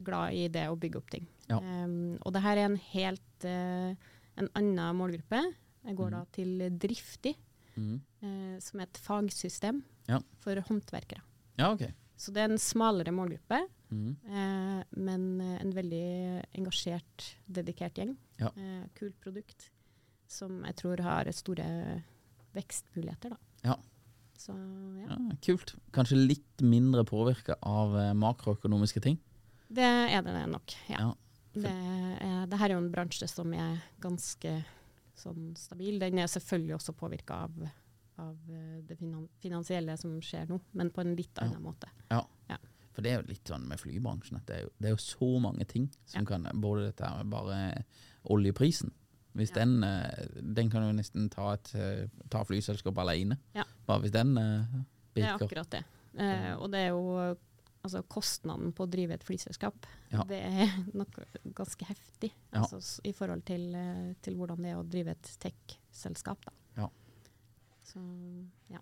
glad 0.06 0.36
i 0.38 0.46
det 0.52 0.66
å 0.70 0.78
bygge 0.78 1.00
opp 1.00 1.10
ting. 1.10 1.26
Ja. 1.50 1.58
Um, 1.58 2.16
og 2.22 2.34
det 2.34 2.42
her 2.44 2.58
er 2.58 2.68
en 2.68 2.80
helt 2.92 3.46
uh, 3.46 3.94
en 4.36 4.48
annen 4.58 4.98
målgruppe. 4.98 5.42
Jeg 5.86 5.98
går 5.98 6.10
da 6.14 6.24
til 6.34 6.64
Driftig, 6.82 7.36
mm. 7.76 7.94
uh, 8.22 8.56
som 8.62 8.80
er 8.82 8.88
et 8.88 9.00
fagsystem 9.02 9.82
Ja. 10.10 10.20
for 10.42 10.58
håndverkere. 10.68 11.22
Ja, 11.58 11.72
ok. 11.72 11.86
Så 12.16 12.32
det 12.32 12.42
er 12.42 12.50
en 12.50 12.62
smalere 12.62 13.12
målgruppe, 13.12 13.60
mm. 13.90 14.12
uh, 14.26 14.82
men 14.96 15.26
en 15.40 15.72
veldig 15.76 16.06
engasjert, 16.58 17.32
dedikert 17.46 17.98
gjeng. 17.98 18.16
Ja. 18.40 18.50
Kult 18.98 19.18
produkt 19.22 19.70
som 20.28 20.62
jeg 20.66 20.76
tror 20.80 21.00
har 21.06 21.30
store 21.32 21.66
vekstmuligheter, 22.56 23.36
da. 23.36 23.38
Ja. 23.70 23.76
Så 24.46 24.54
ja. 25.00 25.08
Ja, 25.10 25.36
kult. 25.42 25.74
Kanskje 25.96 26.18
litt 26.20 26.62
mindre 26.62 27.02
påvirka 27.08 27.56
av 27.66 27.96
eh, 27.98 28.12
makroøkonomiske 28.18 29.02
ting. 29.02 29.18
Det 29.68 29.82
er 29.86 30.22
det 30.22 30.44
nok, 30.52 30.74
ja. 30.92 31.00
Ja. 31.08 31.14
Det, 31.56 31.72
er, 31.72 32.44
det 32.46 32.58
her 32.60 32.68
er 32.70 32.76
jo 32.76 32.82
en 32.84 32.90
bransje 32.92 33.26
som 33.32 33.52
er 33.56 33.78
ganske 34.04 34.52
sånn 35.16 35.54
stabil. 35.58 35.96
Den 36.02 36.20
er 36.20 36.28
selvfølgelig 36.30 36.76
også 36.76 36.92
påvirka 37.00 37.38
av, 37.46 37.56
av 38.22 38.36
eh, 38.52 38.82
det 38.86 38.98
finansielle 39.42 39.96
som 39.98 40.14
skjer 40.22 40.46
nå, 40.52 40.60
men 40.76 40.92
på 40.94 41.02
en 41.02 41.16
litt 41.18 41.32
Ja. 41.40 41.48
annen 41.48 41.64
måte. 41.66 41.90
For 42.96 43.04
det 43.04 43.10
er 43.12 43.18
jo 43.20 43.28
litt 43.28 43.50
sånn 43.50 43.66
med 43.68 43.76
flybransjen 43.76 44.38
at 44.38 44.46
det 44.48 44.54
er 44.56 44.62
jo, 44.64 44.68
det 44.80 44.88
er 44.88 44.92
jo 44.94 45.00
så 45.04 45.26
mange 45.44 45.66
ting 45.68 45.90
som 46.08 46.22
Ja. 46.22 46.28
kan 46.30 46.46
Både 46.62 46.86
dette 46.86 47.10
med 47.18 47.28
bare 47.28 47.58
oljeprisen. 48.32 48.88
Hvis 49.36 49.52
Ja. 49.52 49.64
den 49.64 49.84
eh, 49.84 50.26
Den 50.56 50.70
kan 50.72 50.82
jo 50.86 50.92
nesten 50.96 51.28
ta 51.30 51.52
et 51.54 51.74
eh, 51.74 52.06
ta 52.32 52.42
flyselskap 52.44 52.96
alene. 52.98 53.38
Ja. 53.54 53.64
Bare 53.86 54.00
hvis 54.04 54.14
den 54.14 54.34
biker. 54.34 54.86
Det 55.14 55.24
er 55.24 55.34
akkurat 55.36 55.70
det. 55.70 55.84
Eh, 56.18 56.54
og 56.56 56.70
det 56.72 56.80
er 56.86 56.88
jo 56.94 57.36
altså 57.86 58.02
kostnaden 58.10 58.72
på 58.74 58.82
å 58.86 58.90
drive 58.90 59.14
et 59.14 59.22
flyselskap. 59.24 59.86
Ja. 60.10 60.24
Det 60.26 60.40
er 60.42 60.72
noe 60.96 61.26
ganske 61.54 61.86
heftig 61.86 62.32
Ja. 62.52 62.64
altså, 62.64 62.80
i 63.04 63.12
forhold 63.12 63.44
til, 63.46 63.74
eh, 63.74 64.14
til 64.22 64.34
hvordan 64.34 64.62
det 64.62 64.72
er 64.72 64.80
å 64.80 64.88
drive 64.88 65.14
et 65.14 65.30
tech-selskap. 65.38 66.48
Ja. 66.76 66.88
Så 67.84 68.00
ja. 68.72 68.80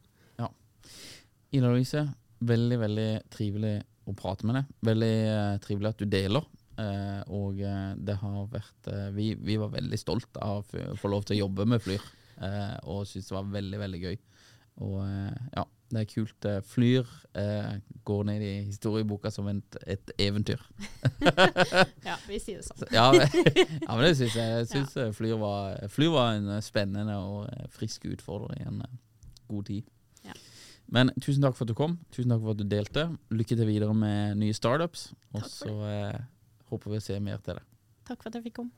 Ida 1.54 1.68
Louise, 1.70 2.00
veldig, 2.44 2.78
veldig 2.80 3.08
trivelig 3.30 3.74
å 4.10 4.14
prate 4.18 4.44
med 4.48 4.56
deg. 4.58 4.72
Veldig 4.88 5.12
uh, 5.30 5.58
trivelig 5.62 5.88
at 5.92 6.00
du 6.02 6.04
deler. 6.10 6.48
Eh, 6.74 7.20
og 7.30 7.60
eh, 7.62 7.92
det 8.02 8.16
har 8.18 8.46
vært 8.50 8.88
eh, 8.90 9.10
vi, 9.14 9.28
vi 9.38 9.58
var 9.60 9.70
veldig 9.76 9.98
stolt 10.00 10.40
av 10.42 10.64
å 10.64 10.94
få 10.98 11.10
lov 11.12 11.26
til 11.26 11.36
å 11.36 11.44
jobbe 11.44 11.68
med 11.70 11.82
Flyr, 11.84 12.02
eh, 12.42 12.74
og 12.90 13.04
syntes 13.06 13.30
det 13.30 13.36
var 13.36 13.52
veldig, 13.54 13.80
veldig 13.84 14.00
gøy. 14.02 14.16
Og 14.82 14.98
ja, 15.54 15.62
det 15.94 16.00
er 16.00 16.08
kult. 16.10 16.46
Flyr 16.66 17.10
eh, 17.38 17.76
går 18.08 18.24
ned 18.26 18.42
i 18.42 18.52
historieboka 18.66 19.30
som 19.30 19.46
et, 19.52 19.78
et 19.86 20.14
eventyr. 20.26 20.58
ja, 22.08 22.16
vi 22.26 22.40
sier 22.42 22.58
det 22.58 22.66
sånn. 22.66 22.82
Ja, 22.90 23.06
ja, 23.14 23.92
men 23.92 24.02
det 24.08 24.16
syns 24.18 24.34
jeg. 24.34 24.58
Jeg 24.58 24.70
syns 24.72 24.98
ja. 24.98 25.06
Flyr, 25.14 25.36
var, 25.38 25.78
Flyr 25.94 26.10
var 26.16 26.34
en 26.40 26.58
spennende 26.64 27.20
og 27.22 27.70
frisk 27.76 28.08
utfordrer 28.10 28.58
i 28.58 28.66
en 28.66 28.82
god 29.46 29.70
tid. 29.70 29.86
Ja. 30.26 30.34
Men 30.90 31.14
tusen 31.22 31.44
takk 31.44 31.54
for 31.54 31.68
at 31.68 31.70
du 31.70 31.78
kom. 31.78 32.00
Tusen 32.10 32.34
takk 32.34 32.42
for 32.42 32.56
at 32.56 32.60
du 32.60 32.66
delte. 32.68 33.06
Lykke 33.30 33.56
til 33.56 33.70
videre 33.70 33.94
med 33.94 34.40
nye 34.42 34.56
startups. 34.56 35.12
Og 35.38 35.46
så 35.48 35.74
eh, 35.86 36.18
håper 36.70 36.90
vi 36.90 37.00
å 37.00 37.04
se 37.04 37.18
mer 37.20 37.38
til 37.44 37.58
det. 37.58 37.64
Takk 38.08 38.22
for 38.22 38.30
at 38.30 38.38
jeg 38.38 38.48
fikk 38.48 38.58
komme. 38.62 38.72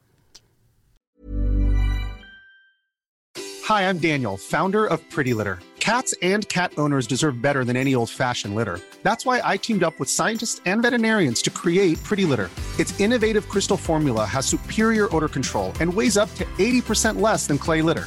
Hi, 3.66 3.88
I'm 3.88 3.98
Daniel, 3.98 4.36
founder 4.36 4.86
of 4.86 5.00
Pretty 5.10 5.34
Litter. 5.34 5.58
Cats 5.80 6.14
and 6.20 6.48
cat 6.48 6.72
owners 6.78 7.06
deserve 7.06 7.40
better 7.40 7.64
than 7.64 7.76
any 7.76 7.94
old 7.94 8.10
fashioned 8.10 8.54
litter. 8.54 8.80
That's 9.02 9.24
why 9.24 9.40
I 9.44 9.56
teamed 9.56 9.84
up 9.84 9.98
with 10.00 10.08
scientists 10.08 10.60
and 10.66 10.82
veterinarians 10.82 11.42
to 11.42 11.50
create 11.50 12.02
Pretty 12.02 12.24
Litter. 12.24 12.50
Its 12.78 12.98
innovative 13.00 13.48
crystal 13.48 13.76
formula 13.76 14.24
has 14.24 14.46
superior 14.46 15.14
odor 15.14 15.28
control 15.28 15.72
and 15.80 15.92
weighs 15.92 16.16
up 16.16 16.32
to 16.34 16.44
80% 16.58 17.20
less 17.20 17.46
than 17.46 17.58
clay 17.58 17.82
litter. 17.82 18.06